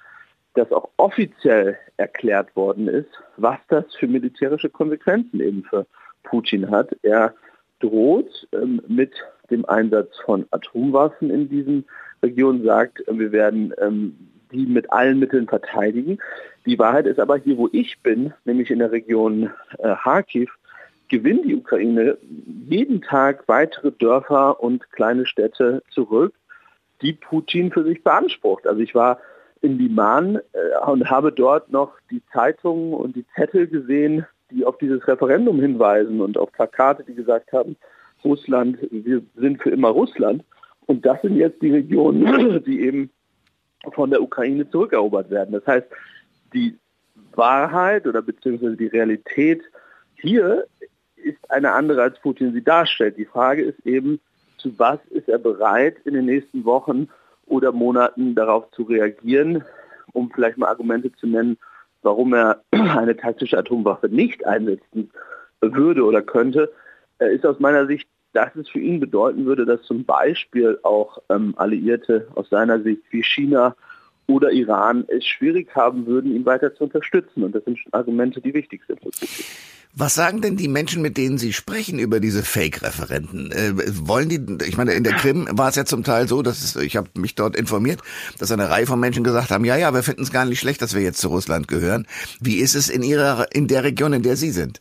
das 0.54 0.71
auch 0.73 0.88
offiziell 0.97 1.78
erklärt 1.97 2.54
worden 2.56 2.88
ist, 2.88 3.11
was 3.37 3.59
das 3.68 3.85
für 3.94 4.06
militärische 4.06 4.71
Konsequenzen 4.71 5.40
eben 5.40 5.64
für 5.64 5.87
Putin 6.25 6.71
hat. 6.71 6.97
Er 7.02 7.35
droht 7.80 8.47
ähm, 8.52 8.80
mit 8.87 9.12
dem 9.50 9.64
Einsatz 9.66 10.16
von 10.25 10.47
Atomwaffen 10.50 11.30
in 11.30 11.49
diesen 11.49 11.85
Regionen, 12.23 12.64
sagt, 12.64 13.06
äh, 13.09 13.18
wir 13.18 13.32
werden 13.32 13.75
ähm, 13.78 14.16
die 14.52 14.66
mit 14.66 14.92
allen 14.92 15.18
Mitteln 15.18 15.49
verteidigen. 15.49 16.18
Die 16.66 16.78
Wahrheit 16.78 17.06
ist 17.06 17.18
aber 17.18 17.37
hier, 17.37 17.56
wo 17.56 17.68
ich 17.73 18.00
bin, 18.02 18.32
nämlich 18.44 18.71
in 18.71 18.78
der 18.78 18.92
Region 18.92 19.50
äh, 19.78 19.94
Kharkiv, 19.97 20.50
gewinnt 21.09 21.44
die 21.44 21.56
Ukraine 21.56 22.16
jeden 22.68 23.02
Tag 23.02 23.44
weitere 23.47 23.90
Dörfer 23.92 24.62
und 24.62 24.90
kleine 24.92 25.26
Städte 25.26 25.82
zurück, 25.90 26.35
die 27.02 27.12
Putin 27.12 27.71
für 27.71 27.85
sich 27.85 28.02
beansprucht. 28.02 28.66
Also 28.66 28.80
ich 28.80 28.94
war 28.94 29.18
in 29.62 29.78
Liman 29.78 30.37
äh, 30.37 30.90
und 30.90 31.09
habe 31.09 31.33
dort 31.33 31.71
noch 31.71 31.92
die 32.11 32.23
Zeitungen 32.33 32.92
und 32.92 33.16
die 33.16 33.25
Zettel 33.35 33.66
gesehen, 33.66 34.26
die 34.50 34.64
auf 34.66 34.76
dieses 34.78 35.07
Referendum 35.09 35.61
hinweisen 35.61 36.21
und 36.21 36.37
auf 36.37 36.52
Plakate, 36.52 37.04
die 37.04 37.14
gesagt 37.14 37.52
haben, 37.52 37.76
Russland, 38.25 38.78
wir 38.90 39.23
sind 39.37 39.62
für 39.62 39.71
immer 39.71 39.88
Russland. 39.88 40.45
Und 40.87 41.07
das 41.07 41.21
sind 41.23 41.37
jetzt 41.37 41.62
die 41.62 41.71
Regionen, 41.71 42.62
die 42.66 42.83
eben 42.83 43.11
von 43.92 44.11
der 44.11 44.23
Ukraine 44.23 44.69
zurückerobert 44.71 45.31
werden. 45.31 45.52
Das 45.52 45.66
heißt, 45.66 45.87
die 46.52 46.76
Wahrheit 47.35 48.07
oder 48.07 48.23
beziehungsweise 48.23 48.76
die 48.76 48.87
Realität 48.87 49.62
hier 50.14 50.66
ist 51.16 51.50
eine 51.50 51.73
andere, 51.73 52.02
als 52.02 52.19
Putin 52.21 52.52
sie 52.52 52.62
darstellt. 52.62 53.16
Die 53.16 53.25
Frage 53.25 53.62
ist 53.62 53.85
eben, 53.87 54.21
zu 54.59 54.78
was 54.78 54.99
ist 55.11 55.28
er 55.28 55.38
bereit 55.38 55.97
in 56.04 56.14
den 56.14 56.26
nächsten 56.26 56.64
Wochen 56.64 57.09
oder 57.52 57.71
Monaten 57.71 58.35
darauf 58.35 58.71
zu 58.71 58.85
reagieren, 58.85 59.62
um 60.12 60.30
vielleicht 60.30 60.56
mal 60.56 60.68
Argumente 60.68 61.12
zu 61.12 61.26
nennen, 61.26 61.59
warum 62.00 62.32
er 62.32 62.62
eine 62.71 63.16
taktische 63.16 63.59
Atomwaffe 63.59 64.09
nicht 64.09 64.47
einsetzen 64.47 65.11
würde 65.61 66.04
oder 66.04 66.23
könnte, 66.23 66.73
ist 67.18 67.47
aus 67.47 67.61
meiner 67.61 67.87
Sicht, 67.87 68.09
dass 68.32 68.56
es 68.56 68.68
für 68.68 68.80
ihn 68.80 68.99
bedeuten 68.99 69.44
würde, 69.44 69.66
dass 69.66 69.82
zum 69.82 70.04
Beispiel 70.04 70.78
auch 70.82 71.18
ähm, 71.28 71.54
Alliierte 71.59 72.26
aus 72.35 72.49
seiner 72.49 72.80
Sicht 72.80 73.02
wie 73.11 73.23
China 73.23 73.76
oder 74.26 74.50
Iran 74.50 75.04
es 75.09 75.26
schwierig 75.26 75.75
haben 75.76 76.06
würden, 76.06 76.35
ihn 76.35 76.47
weiter 76.47 76.75
zu 76.75 76.85
unterstützen. 76.85 77.44
Und 77.44 77.54
das 77.54 77.64
sind 77.64 77.78
Argumente, 77.90 78.40
die 78.40 78.54
wichtig 78.54 78.82
sind. 78.87 79.00
Was 79.95 80.15
sagen 80.15 80.41
denn 80.41 80.57
die 80.57 80.69
Menschen, 80.69 81.03
mit 81.03 81.19
denen 81.19 81.37
Sie 81.37 81.53
sprechen 81.53 81.99
über 81.99 82.19
diese 82.19 82.43
Fake-Referenten? 82.43 83.53
Äh, 83.53 83.75
wollen 84.09 84.31
die, 84.31 84.67
ich 84.67 84.79
meine, 84.79 84.95
in 84.95 85.05
der 85.05 85.13
Krim 85.13 85.47
war 85.51 85.69
es 85.69 85.77
ja 85.77 85.85
zum 85.85 86.03
Teil 86.03 86.29
so, 86.29 86.41
dass 86.41 86.65
es, 86.65 86.77
ich 86.77 86.97
habe 86.97 87.11
mich 87.15 87.35
dort 87.35 87.55
informiert, 87.55 88.01
dass 88.39 88.51
eine 88.51 88.71
Reihe 88.71 88.87
von 88.87 88.99
Menschen 88.99 89.23
gesagt 89.23 89.51
haben, 89.51 89.67
ja, 89.67 89.77
ja, 89.77 89.93
wir 89.93 90.03
finden 90.03 90.23
es 90.23 90.33
gar 90.33 90.47
nicht 90.47 90.61
schlecht, 90.61 90.81
dass 90.81 90.95
wir 90.95 91.03
jetzt 91.03 91.21
zu 91.21 91.29
Russland 91.29 91.69
gehören. 91.69 92.07
Wie 92.41 92.57
ist 92.57 92.75
es 92.75 92.89
in 92.89 93.03
Ihrer, 93.03 93.47
in 93.53 93.69
der 93.69 93.85
Region, 93.85 94.15
in 94.15 94.23
der 94.23 94.37
Sie 94.37 94.51
sind? 94.51 94.81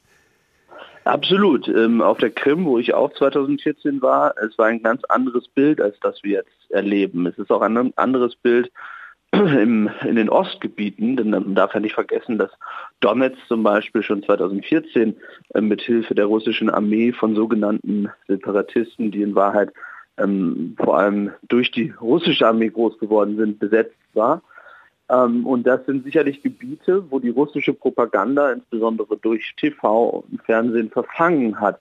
Absolut. 1.03 1.67
Ähm, 1.67 2.01
auf 2.01 2.19
der 2.19 2.29
Krim, 2.29 2.63
wo 2.63 2.77
ich 2.77 2.93
auch 2.93 3.11
2014 3.13 4.01
war, 4.01 4.33
es 4.37 4.57
war 4.57 4.67
ein 4.67 4.81
ganz 4.81 5.03
anderes 5.05 5.45
Bild, 5.49 5.81
als 5.81 5.99
das 5.99 6.23
wir 6.23 6.37
jetzt 6.37 6.71
erleben. 6.71 7.25
Es 7.25 7.37
ist 7.37 7.51
auch 7.51 7.61
ein 7.61 7.91
anderes 7.97 8.37
Bild 8.37 8.71
im, 9.31 9.89
in 10.05 10.15
den 10.15 10.29
Ostgebieten, 10.29 11.15
denn 11.15 11.29
man 11.29 11.55
darf 11.55 11.73
ja 11.73 11.79
nicht 11.79 11.95
vergessen, 11.95 12.37
dass 12.37 12.51
Donetsk 12.99 13.39
zum 13.47 13.63
Beispiel 13.63 14.03
schon 14.03 14.23
2014 14.23 15.15
äh, 15.53 15.61
mit 15.61 15.81
Hilfe 15.81 16.15
der 16.15 16.25
russischen 16.25 16.69
Armee 16.69 17.11
von 17.11 17.35
sogenannten 17.35 18.09
Separatisten, 18.27 19.11
die 19.11 19.21
in 19.21 19.35
Wahrheit 19.35 19.71
ähm, 20.17 20.75
vor 20.77 20.97
allem 20.97 21.31
durch 21.47 21.71
die 21.71 21.93
russische 22.01 22.47
Armee 22.47 22.69
groß 22.69 22.99
geworden 22.99 23.37
sind, 23.37 23.59
besetzt 23.59 23.95
war. 24.13 24.41
Ähm, 25.09 25.45
und 25.45 25.63
das 25.63 25.85
sind 25.85 26.03
sicherlich 26.03 26.41
Gebiete, 26.41 27.09
wo 27.09 27.19
die 27.19 27.29
russische 27.29 27.73
Propaganda 27.73 28.51
insbesondere 28.51 29.17
durch 29.17 29.53
TV 29.57 30.25
und 30.29 30.41
Fernsehen 30.43 30.89
verfangen 30.89 31.59
hat. 31.59 31.79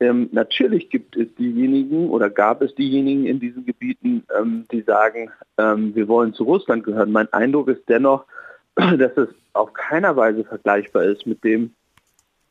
Ähm, 0.00 0.30
natürlich 0.32 0.88
gibt 0.88 1.14
es 1.16 1.32
diejenigen 1.34 2.08
oder 2.08 2.30
gab 2.30 2.62
es 2.62 2.74
diejenigen 2.74 3.26
in 3.26 3.38
diesen 3.38 3.66
Gebieten, 3.66 4.24
ähm, 4.38 4.64
die 4.72 4.80
sagen, 4.80 5.30
ähm, 5.58 5.94
wir 5.94 6.08
wollen 6.08 6.32
zu 6.32 6.44
Russland 6.44 6.84
gehören. 6.84 7.12
Mein 7.12 7.30
Eindruck 7.34 7.68
ist 7.68 7.82
dennoch, 7.86 8.24
dass 8.76 9.16
es 9.16 9.28
auf 9.52 9.74
keiner 9.74 10.16
Weise 10.16 10.44
vergleichbar 10.44 11.04
ist 11.04 11.26
mit 11.26 11.44
dem, 11.44 11.74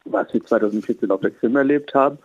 was 0.05 0.31
wir 0.31 0.43
2014 0.43 1.09
auf 1.09 1.21
der 1.21 1.31
Krim 1.31 1.55
erlebt 1.55 1.95
haben. 1.95 2.19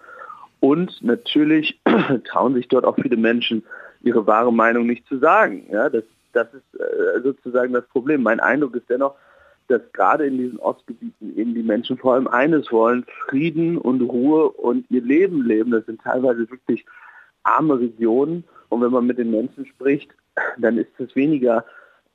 Und 0.60 1.02
natürlich 1.02 1.80
trauen 2.24 2.54
sich 2.54 2.68
dort 2.68 2.84
auch 2.84 2.96
viele 2.96 3.16
Menschen, 3.16 3.64
ihre 4.02 4.26
wahre 4.26 4.52
Meinung 4.52 4.86
nicht 4.86 5.06
zu 5.06 5.18
sagen. 5.18 5.66
Ja, 5.70 5.88
das, 5.88 6.04
das 6.34 6.48
ist 6.52 6.80
äh, 6.80 7.20
sozusagen 7.22 7.72
das 7.72 7.86
Problem. 7.86 8.22
Mein 8.22 8.40
Eindruck 8.40 8.76
ist 8.76 8.90
dennoch, 8.90 9.14
dass 9.68 9.80
gerade 9.92 10.26
in 10.26 10.38
diesen 10.38 10.58
Ostgebieten 10.58 11.36
eben 11.36 11.54
die 11.54 11.62
Menschen 11.62 11.96
vor 11.96 12.14
allem 12.14 12.28
eines 12.28 12.70
wollen, 12.70 13.04
Frieden 13.28 13.78
und 13.78 14.00
Ruhe 14.02 14.50
und 14.50 14.90
ihr 14.90 15.02
Leben 15.02 15.44
leben. 15.44 15.70
Das 15.70 15.86
sind 15.86 16.02
teilweise 16.02 16.50
wirklich 16.50 16.84
arme 17.42 17.78
Regionen. 17.78 18.44
Und 18.68 18.82
wenn 18.82 18.90
man 18.92 19.06
mit 19.06 19.18
den 19.18 19.30
Menschen 19.30 19.66
spricht, 19.66 20.10
dann 20.58 20.78
ist 20.78 20.88
es 20.98 21.14
weniger 21.14 21.64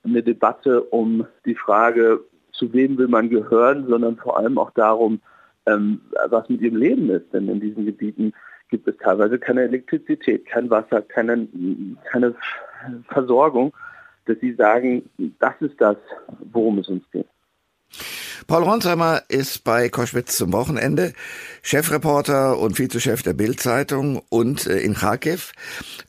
eine 0.04 0.24
Debatte 0.24 0.82
um 0.82 1.26
die 1.46 1.56
Frage, 1.56 2.22
zu 2.52 2.72
wem 2.74 2.98
will 2.98 3.08
man 3.08 3.30
gehören, 3.30 3.88
sondern 3.88 4.18
vor 4.18 4.38
allem 4.38 4.58
auch 4.58 4.72
darum, 4.72 5.22
ähm, 5.66 6.02
was 6.30 6.50
mit 6.50 6.62
ihrem 6.62 6.78
Leben 6.78 7.10
ist. 7.10 7.32
Denn 7.34 7.48
in 7.48 7.60
diesen 7.60 7.86
Gebieten 7.86 8.34
gibt 8.70 8.88
es 8.88 8.98
teilweise 8.98 9.40
keine 9.40 9.64
Elektrizität, 9.64 10.46
kein 10.46 10.70
Wasser, 10.70 11.02
keine, 11.02 11.48
keine 12.12 12.36
Versorgung, 13.08 13.74
dass 14.26 14.40
sie 14.40 14.54
sagen, 14.54 15.10
das 15.40 15.56
ist 15.60 15.80
das, 15.80 15.98
worum 16.52 16.80
es 16.80 16.88
uns 16.88 17.04
geht. 17.12 17.28
Paul 18.48 18.64
Ronsheimer 18.64 19.24
ist 19.28 19.64
bei 19.64 19.90
Koschwitz 19.90 20.38
zum 20.38 20.54
Wochenende, 20.54 21.14
Chefreporter 21.62 22.58
und 22.58 22.80
Vizechef 22.80 23.22
der 23.22 23.34
Bild-Zeitung 23.34 24.22
und 24.30 24.66
äh, 24.66 24.80
in 24.80 24.96
Kharkiv. 24.96 25.52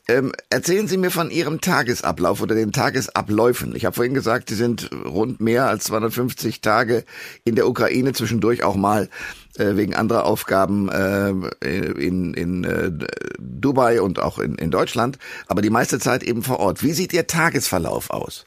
Ähm, 0.07 0.31
erzählen 0.49 0.87
Sie 0.87 0.97
mir 0.97 1.11
von 1.11 1.29
Ihrem 1.29 1.61
Tagesablauf 1.61 2.41
oder 2.41 2.55
den 2.55 2.71
Tagesabläufen. 2.71 3.75
Ich 3.75 3.85
habe 3.85 3.95
vorhin 3.95 4.13
gesagt, 4.13 4.49
Sie 4.49 4.55
sind 4.55 4.89
rund 4.91 5.39
mehr 5.39 5.67
als 5.67 5.83
250 5.85 6.61
Tage 6.61 7.03
in 7.43 7.55
der 7.55 7.67
Ukraine, 7.67 8.13
zwischendurch 8.13 8.63
auch 8.63 8.75
mal 8.75 9.09
äh, 9.57 9.75
wegen 9.75 9.93
anderer 9.93 10.25
Aufgaben 10.25 10.89
äh, 10.89 11.29
in, 11.61 12.33
in 12.33 12.63
äh, 12.63 12.91
Dubai 13.39 14.01
und 14.01 14.19
auch 14.19 14.39
in, 14.39 14.55
in 14.55 14.71
Deutschland, 14.71 15.17
aber 15.47 15.61
die 15.61 15.69
meiste 15.69 15.99
Zeit 15.99 16.23
eben 16.23 16.43
vor 16.43 16.59
Ort. 16.59 16.83
Wie 16.83 16.93
sieht 16.93 17.13
Ihr 17.13 17.27
Tagesverlauf 17.27 18.09
aus? 18.09 18.45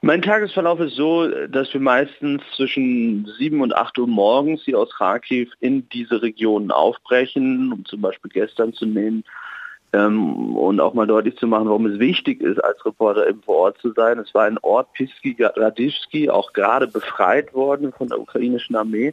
Mein 0.00 0.22
Tagesverlauf 0.22 0.78
ist 0.78 0.94
so, 0.94 1.28
dass 1.48 1.72
wir 1.74 1.80
meistens 1.80 2.42
zwischen 2.54 3.26
7 3.38 3.60
und 3.60 3.74
8 3.74 3.98
Uhr 3.98 4.06
morgens 4.06 4.62
hier 4.62 4.78
aus 4.78 4.94
Kharkiv 4.94 5.50
in 5.58 5.88
diese 5.88 6.22
Regionen 6.22 6.70
aufbrechen, 6.70 7.72
um 7.72 7.84
zum 7.84 8.00
Beispiel 8.00 8.30
gestern 8.30 8.72
zu 8.72 8.86
nehmen 8.86 9.24
ähm, 9.92 10.56
und 10.56 10.78
auch 10.80 10.94
mal 10.94 11.08
deutlich 11.08 11.36
zu 11.36 11.48
machen, 11.48 11.66
warum 11.66 11.86
es 11.86 11.98
wichtig 11.98 12.40
ist, 12.40 12.62
als 12.62 12.84
Reporter 12.86 13.28
eben 13.28 13.42
vor 13.42 13.56
Ort 13.56 13.78
zu 13.78 13.92
sein. 13.92 14.20
Es 14.20 14.32
war 14.34 14.44
ein 14.44 14.58
Ort, 14.58 14.92
Piski 14.92 15.36
Radivski, 15.38 16.30
auch 16.30 16.52
gerade 16.52 16.86
befreit 16.86 17.52
worden 17.52 17.92
von 17.92 18.06
der 18.08 18.20
ukrainischen 18.20 18.76
Armee. 18.76 19.12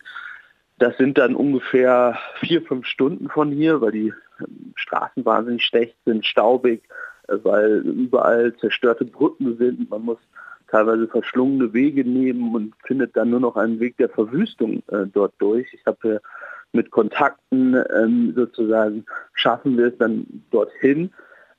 Das 0.77 0.95
sind 0.97 1.17
dann 1.17 1.35
ungefähr 1.35 2.19
vier, 2.41 2.61
fünf 2.61 2.85
Stunden 2.85 3.29
von 3.29 3.51
hier, 3.51 3.81
weil 3.81 3.91
die 3.91 4.13
ähm, 4.39 4.73
Straßen 4.75 5.25
wahnsinnig 5.25 5.63
schlecht 5.63 5.95
sind, 6.05 6.25
staubig, 6.27 6.83
äh, 7.27 7.37
weil 7.41 7.77
überall 7.77 8.55
zerstörte 8.57 9.05
Brücken 9.05 9.57
sind. 9.57 9.89
Man 9.89 10.03
muss 10.03 10.19
teilweise 10.67 11.07
verschlungene 11.07 11.73
Wege 11.73 12.03
nehmen 12.03 12.55
und 12.55 12.73
findet 12.85 13.15
dann 13.15 13.29
nur 13.29 13.39
noch 13.39 13.55
einen 13.55 13.79
Weg 13.79 13.97
der 13.97 14.09
Verwüstung 14.09 14.83
äh, 14.87 15.05
dort 15.11 15.33
durch. 15.39 15.67
Ich 15.73 15.85
habe 15.85 16.21
mit 16.71 16.91
Kontakten 16.91 17.75
ähm, 17.95 18.33
sozusagen 18.35 19.05
schaffen 19.33 19.77
wir 19.77 19.87
es 19.87 19.97
dann 19.97 20.25
dorthin 20.51 21.11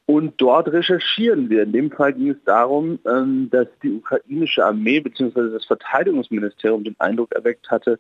und 0.07 0.41
dort 0.41 0.69
recherchieren 0.69 1.51
wir. 1.51 1.65
In 1.65 1.73
dem 1.73 1.91
Fall 1.91 2.13
ging 2.13 2.31
es 2.31 2.45
darum, 2.45 2.99
ähm, 3.07 3.49
dass 3.51 3.67
die 3.83 3.93
ukrainische 3.93 4.65
Armee 4.65 5.01
bzw. 5.01 5.51
das 5.51 5.65
Verteidigungsministerium 5.65 6.85
den 6.85 6.97
Eindruck 7.01 7.35
erweckt 7.35 7.69
hatte, 7.71 7.99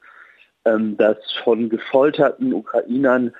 ähm, 0.64 0.96
dass 0.96 1.16
von 1.42 1.68
gefolterten 1.68 2.52
Ukrainern 2.52 3.32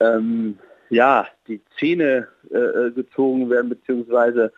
ähm, 0.00 0.58
ja, 0.88 1.26
die 1.48 1.60
Zähne 1.78 2.28
äh, 2.50 2.56
äh 2.56 2.90
gezogen 2.92 3.50
werden 3.50 3.70
bzw. 3.70 4.48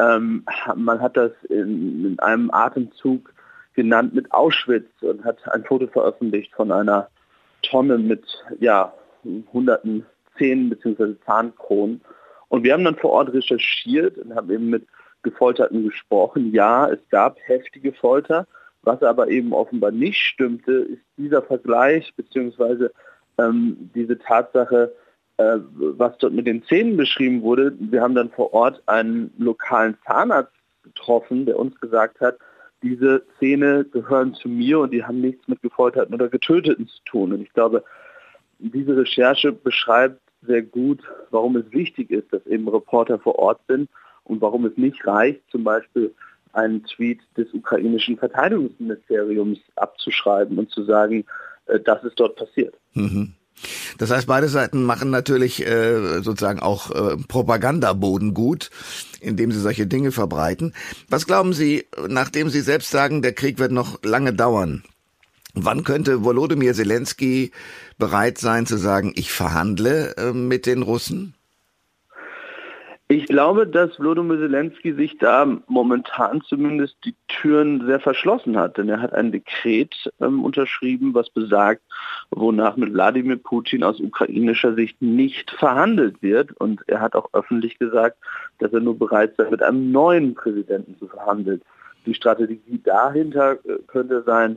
Ähm, 0.00 0.44
man 0.76 1.00
hat 1.00 1.16
das 1.16 1.32
in, 1.48 2.04
in, 2.06 2.18
einem 2.20 2.50
Atemzug 2.50 3.32
genannt 3.74 4.14
mit 4.14 4.32
Auschwitz 4.32 4.88
und 5.02 5.24
hat 5.24 5.36
ein 5.52 5.64
Foto 5.64 5.86
veröffentlicht 5.86 6.52
von 6.54 6.72
einer 6.72 7.08
Tonne 7.62 7.98
mit 7.98 8.24
ja, 8.58 8.92
hunderten 9.52 10.06
Zähnen 10.38 10.70
bzw. 10.70 11.14
Zahnkronen. 11.26 12.00
Und 12.48 12.64
wir 12.64 12.72
haben 12.72 12.84
dann 12.84 12.96
vor 12.96 13.10
Ort 13.10 13.32
recherchiert 13.32 14.16
und 14.18 14.34
haben 14.34 14.50
eben 14.50 14.70
mit 14.70 14.86
Gefolterten 15.22 15.84
gesprochen. 15.84 16.52
Ja, 16.52 16.88
es 16.88 16.98
gab 17.10 17.38
heftige 17.46 17.92
Folter. 17.92 18.46
Was 18.82 19.02
aber 19.02 19.28
eben 19.28 19.52
offenbar 19.52 19.90
nicht 19.90 20.18
stimmte, 20.18 20.72
ist 20.72 21.02
dieser 21.18 21.42
Vergleich 21.42 22.14
bzw. 22.16 22.88
Ähm, 23.38 23.90
diese 23.94 24.18
Tatsache, 24.18 24.94
was 25.96 26.16
dort 26.18 26.32
mit 26.32 26.46
den 26.46 26.62
Zähnen 26.64 26.96
beschrieben 26.96 27.42
wurde, 27.42 27.72
wir 27.78 28.02
haben 28.02 28.14
dann 28.14 28.30
vor 28.30 28.52
Ort 28.52 28.82
einen 28.86 29.32
lokalen 29.38 29.96
Zahnarzt 30.06 30.52
getroffen, 30.82 31.46
der 31.46 31.58
uns 31.58 31.78
gesagt 31.80 32.20
hat, 32.20 32.38
diese 32.82 33.22
Zähne 33.38 33.84
gehören 33.84 34.34
zu 34.34 34.48
mir 34.48 34.80
und 34.80 34.92
die 34.92 35.04
haben 35.04 35.20
nichts 35.20 35.46
mit 35.48 35.60
Gefolterten 35.62 36.14
oder 36.14 36.28
Getöteten 36.28 36.88
zu 36.88 37.04
tun. 37.04 37.32
Und 37.32 37.42
ich 37.42 37.52
glaube, 37.52 37.84
diese 38.58 38.96
Recherche 38.96 39.52
beschreibt 39.52 40.20
sehr 40.42 40.62
gut, 40.62 41.02
warum 41.30 41.56
es 41.56 41.70
wichtig 41.72 42.10
ist, 42.10 42.32
dass 42.32 42.46
eben 42.46 42.68
Reporter 42.68 43.18
vor 43.18 43.38
Ort 43.38 43.60
sind 43.68 43.90
und 44.24 44.40
warum 44.40 44.64
es 44.64 44.76
nicht 44.76 45.06
reicht, 45.06 45.42
zum 45.50 45.64
Beispiel 45.64 46.14
einen 46.52 46.82
Tweet 46.84 47.20
des 47.36 47.52
ukrainischen 47.52 48.16
Verteidigungsministeriums 48.16 49.58
abzuschreiben 49.76 50.58
und 50.58 50.70
zu 50.70 50.84
sagen, 50.84 51.24
äh, 51.66 51.78
das 51.78 52.02
ist 52.04 52.18
dort 52.18 52.36
passiert. 52.36 52.74
Mhm. 52.94 53.34
Das 53.98 54.10
heißt, 54.10 54.26
beide 54.26 54.48
Seiten 54.48 54.82
machen 54.82 55.10
natürlich 55.10 55.66
äh, 55.66 56.22
sozusagen 56.22 56.60
auch 56.60 56.90
äh, 56.90 57.16
Propagandaboden 57.16 58.34
gut, 58.34 58.70
indem 59.20 59.52
sie 59.52 59.60
solche 59.60 59.86
Dinge 59.86 60.12
verbreiten. 60.12 60.74
Was 61.08 61.26
glauben 61.26 61.52
Sie, 61.52 61.86
nachdem 62.08 62.48
Sie 62.50 62.60
selbst 62.60 62.90
sagen, 62.90 63.22
der 63.22 63.32
Krieg 63.32 63.58
wird 63.58 63.72
noch 63.72 64.02
lange 64.02 64.32
dauern, 64.32 64.82
wann 65.54 65.84
könnte 65.84 66.24
Volodymyr 66.24 66.74
Zelensky 66.74 67.52
bereit 67.98 68.38
sein 68.38 68.66
zu 68.66 68.76
sagen, 68.76 69.12
ich 69.16 69.32
verhandle 69.32 70.16
äh, 70.16 70.32
mit 70.32 70.66
den 70.66 70.82
Russen? 70.82 71.34
Ich 73.10 73.26
glaube, 73.26 73.66
dass 73.66 73.98
Volodymyr 73.98 74.38
Zelensky 74.38 74.94
sich 74.94 75.18
da 75.18 75.44
momentan 75.66 76.42
zumindest 76.42 76.96
die 77.04 77.16
Türen 77.26 77.84
sehr 77.84 77.98
verschlossen 77.98 78.56
hat, 78.56 78.78
denn 78.78 78.88
er 78.88 79.02
hat 79.02 79.12
ein 79.14 79.32
Dekret 79.32 80.12
ähm, 80.20 80.44
unterschrieben, 80.44 81.12
was 81.12 81.28
besagt, 81.28 81.82
wonach 82.30 82.76
mit 82.76 82.94
Wladimir 82.94 83.34
Putin 83.34 83.82
aus 83.82 83.98
ukrainischer 83.98 84.76
Sicht 84.76 85.02
nicht 85.02 85.50
verhandelt 85.50 86.22
wird. 86.22 86.52
Und 86.60 86.88
er 86.88 87.00
hat 87.00 87.16
auch 87.16 87.28
öffentlich 87.32 87.80
gesagt, 87.80 88.16
dass 88.60 88.72
er 88.72 88.78
nur 88.78 88.96
bereit 88.96 89.34
sei, 89.36 89.50
mit 89.50 89.60
einem 89.60 89.90
neuen 89.90 90.36
Präsidenten 90.36 90.96
zu 90.96 91.08
verhandeln. 91.08 91.62
Die 92.06 92.14
Strategie 92.14 92.80
dahinter 92.84 93.54
äh, 93.64 93.78
könnte 93.88 94.22
sein, 94.22 94.56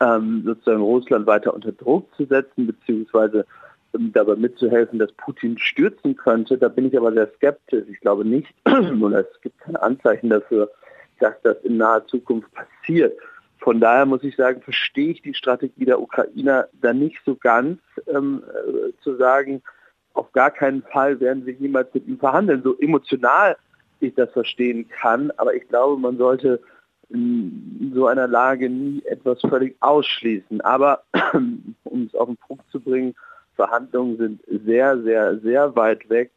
ähm, 0.00 0.42
sozusagen 0.44 0.82
Russland 0.82 1.26
weiter 1.26 1.54
unter 1.54 1.72
Druck 1.72 2.14
zu 2.18 2.26
setzen, 2.26 2.66
beziehungsweise 2.66 3.46
dabei 3.98 4.36
mitzuhelfen, 4.36 4.98
dass 4.98 5.12
Putin 5.12 5.58
stürzen 5.58 6.16
könnte. 6.16 6.58
Da 6.58 6.68
bin 6.68 6.86
ich 6.86 6.96
aber 6.96 7.12
sehr 7.12 7.30
skeptisch. 7.36 7.84
Ich 7.90 8.00
glaube 8.00 8.24
nicht, 8.24 8.52
oder 8.66 9.20
es 9.20 9.40
gibt 9.42 9.58
keine 9.58 9.80
Anzeichen 9.82 10.30
dafür, 10.30 10.70
dass 11.20 11.34
das 11.42 11.56
in 11.62 11.76
naher 11.76 12.06
Zukunft 12.06 12.48
passiert. 12.52 13.16
Von 13.58 13.80
daher 13.80 14.04
muss 14.04 14.22
ich 14.22 14.36
sagen, 14.36 14.60
verstehe 14.60 15.12
ich 15.12 15.22
die 15.22 15.34
Strategie 15.34 15.86
der 15.86 16.00
Ukrainer 16.00 16.68
da 16.82 16.92
nicht 16.92 17.18
so 17.24 17.34
ganz, 17.34 17.80
ähm, 18.08 18.42
äh, 18.46 18.92
zu 19.02 19.16
sagen, 19.16 19.62
auf 20.12 20.30
gar 20.32 20.50
keinen 20.50 20.82
Fall 20.82 21.18
werden 21.20 21.46
wir 21.46 21.54
jemals 21.54 21.92
mit 21.94 22.06
ihm 22.06 22.18
verhandeln. 22.18 22.62
So 22.62 22.78
emotional 22.78 23.56
ich 24.00 24.14
das 24.14 24.30
verstehen 24.32 24.88
kann, 24.88 25.30
aber 25.38 25.54
ich 25.54 25.66
glaube, 25.68 26.00
man 26.00 26.18
sollte 26.18 26.60
in 27.08 27.92
so 27.94 28.06
einer 28.06 28.26
Lage 28.26 28.68
nie 28.68 29.02
etwas 29.06 29.40
völlig 29.40 29.76
ausschließen. 29.80 30.60
Aber 30.60 31.02
um 31.84 32.06
es 32.06 32.14
auf 32.14 32.26
den 32.26 32.36
Punkt 32.36 32.68
zu 32.70 32.80
bringen, 32.80 33.14
Verhandlungen 33.56 34.16
sind 34.16 34.40
sehr, 34.66 35.00
sehr, 35.02 35.38
sehr 35.38 35.74
weit 35.76 36.08
weg. 36.08 36.30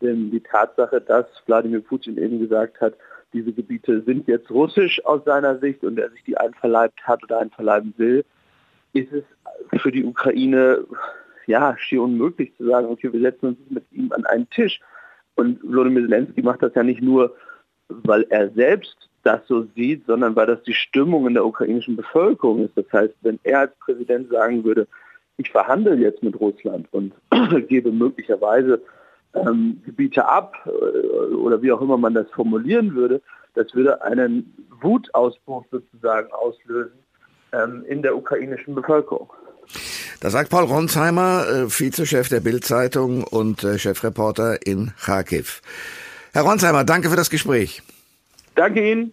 Denn 0.00 0.30
die 0.30 0.40
Tatsache, 0.40 1.00
dass 1.00 1.26
Wladimir 1.46 1.80
Putin 1.80 2.18
eben 2.18 2.40
gesagt 2.40 2.80
hat, 2.80 2.94
diese 3.32 3.52
Gebiete 3.52 4.02
sind 4.02 4.28
jetzt 4.28 4.50
russisch 4.50 5.04
aus 5.04 5.24
seiner 5.24 5.58
Sicht 5.58 5.82
und 5.82 5.98
er 5.98 6.10
sich 6.10 6.22
die 6.24 6.36
einverleibt 6.36 7.02
hat 7.06 7.22
oder 7.24 7.40
einverleiben 7.40 7.94
will, 7.96 8.24
ist 8.92 9.12
es 9.12 9.24
für 9.80 9.90
die 9.90 10.04
Ukraine 10.04 10.84
ja 11.46 11.76
schier 11.78 12.02
unmöglich 12.02 12.56
zu 12.56 12.66
sagen, 12.66 12.88
okay, 12.88 13.12
wir 13.12 13.20
setzen 13.20 13.48
uns 13.48 13.58
mit 13.68 13.84
ihm 13.92 14.12
an 14.12 14.24
einen 14.26 14.48
Tisch. 14.50 14.80
Und 15.34 15.62
Volodymyr 15.62 16.08
Zelensky 16.08 16.42
macht 16.42 16.62
das 16.62 16.74
ja 16.74 16.82
nicht 16.82 17.02
nur, 17.02 17.34
weil 17.88 18.24
er 18.30 18.50
selbst 18.50 18.96
das 19.24 19.40
so 19.46 19.66
sieht, 19.74 20.06
sondern 20.06 20.36
weil 20.36 20.46
das 20.46 20.62
die 20.62 20.74
Stimmung 20.74 21.26
in 21.26 21.34
der 21.34 21.44
ukrainischen 21.44 21.96
Bevölkerung 21.96 22.64
ist. 22.64 22.76
Das 22.76 22.86
heißt, 22.92 23.14
wenn 23.22 23.40
er 23.42 23.60
als 23.60 23.74
Präsident 23.76 24.30
sagen 24.30 24.64
würde, 24.64 24.86
ich 25.36 25.50
verhandle 25.50 25.96
jetzt 25.96 26.22
mit 26.22 26.38
Russland 26.40 26.86
und 26.92 27.12
gebe 27.68 27.92
möglicherweise 27.92 28.82
ähm, 29.34 29.80
Gebiete 29.84 30.26
ab 30.26 30.54
äh, 30.66 31.34
oder 31.34 31.60
wie 31.62 31.72
auch 31.72 31.80
immer 31.80 31.96
man 31.96 32.14
das 32.14 32.30
formulieren 32.30 32.94
würde, 32.94 33.20
das 33.54 33.74
würde 33.74 34.02
einen 34.02 34.66
Wutausbruch 34.80 35.64
sozusagen 35.70 36.32
auslösen, 36.32 36.98
ähm, 37.52 37.84
in 37.88 38.02
der 38.02 38.16
ukrainischen 38.16 38.74
Bevölkerung. 38.74 39.32
Da 40.20 40.30
sagt 40.30 40.50
Paul 40.50 40.64
Ronsheimer, 40.64 41.46
äh, 41.48 41.68
Vizechef 41.68 42.28
der 42.28 42.40
Bild-Zeitung 42.40 43.24
und 43.24 43.64
äh, 43.64 43.78
Chefreporter 43.78 44.66
in 44.66 44.92
Kharkiv. 44.98 45.62
Herr 46.32 46.42
Ronsheimer, 46.42 46.84
danke 46.84 47.10
für 47.10 47.16
das 47.16 47.30
Gespräch. 47.30 47.82
Danke 48.54 48.90
Ihnen. 48.90 49.12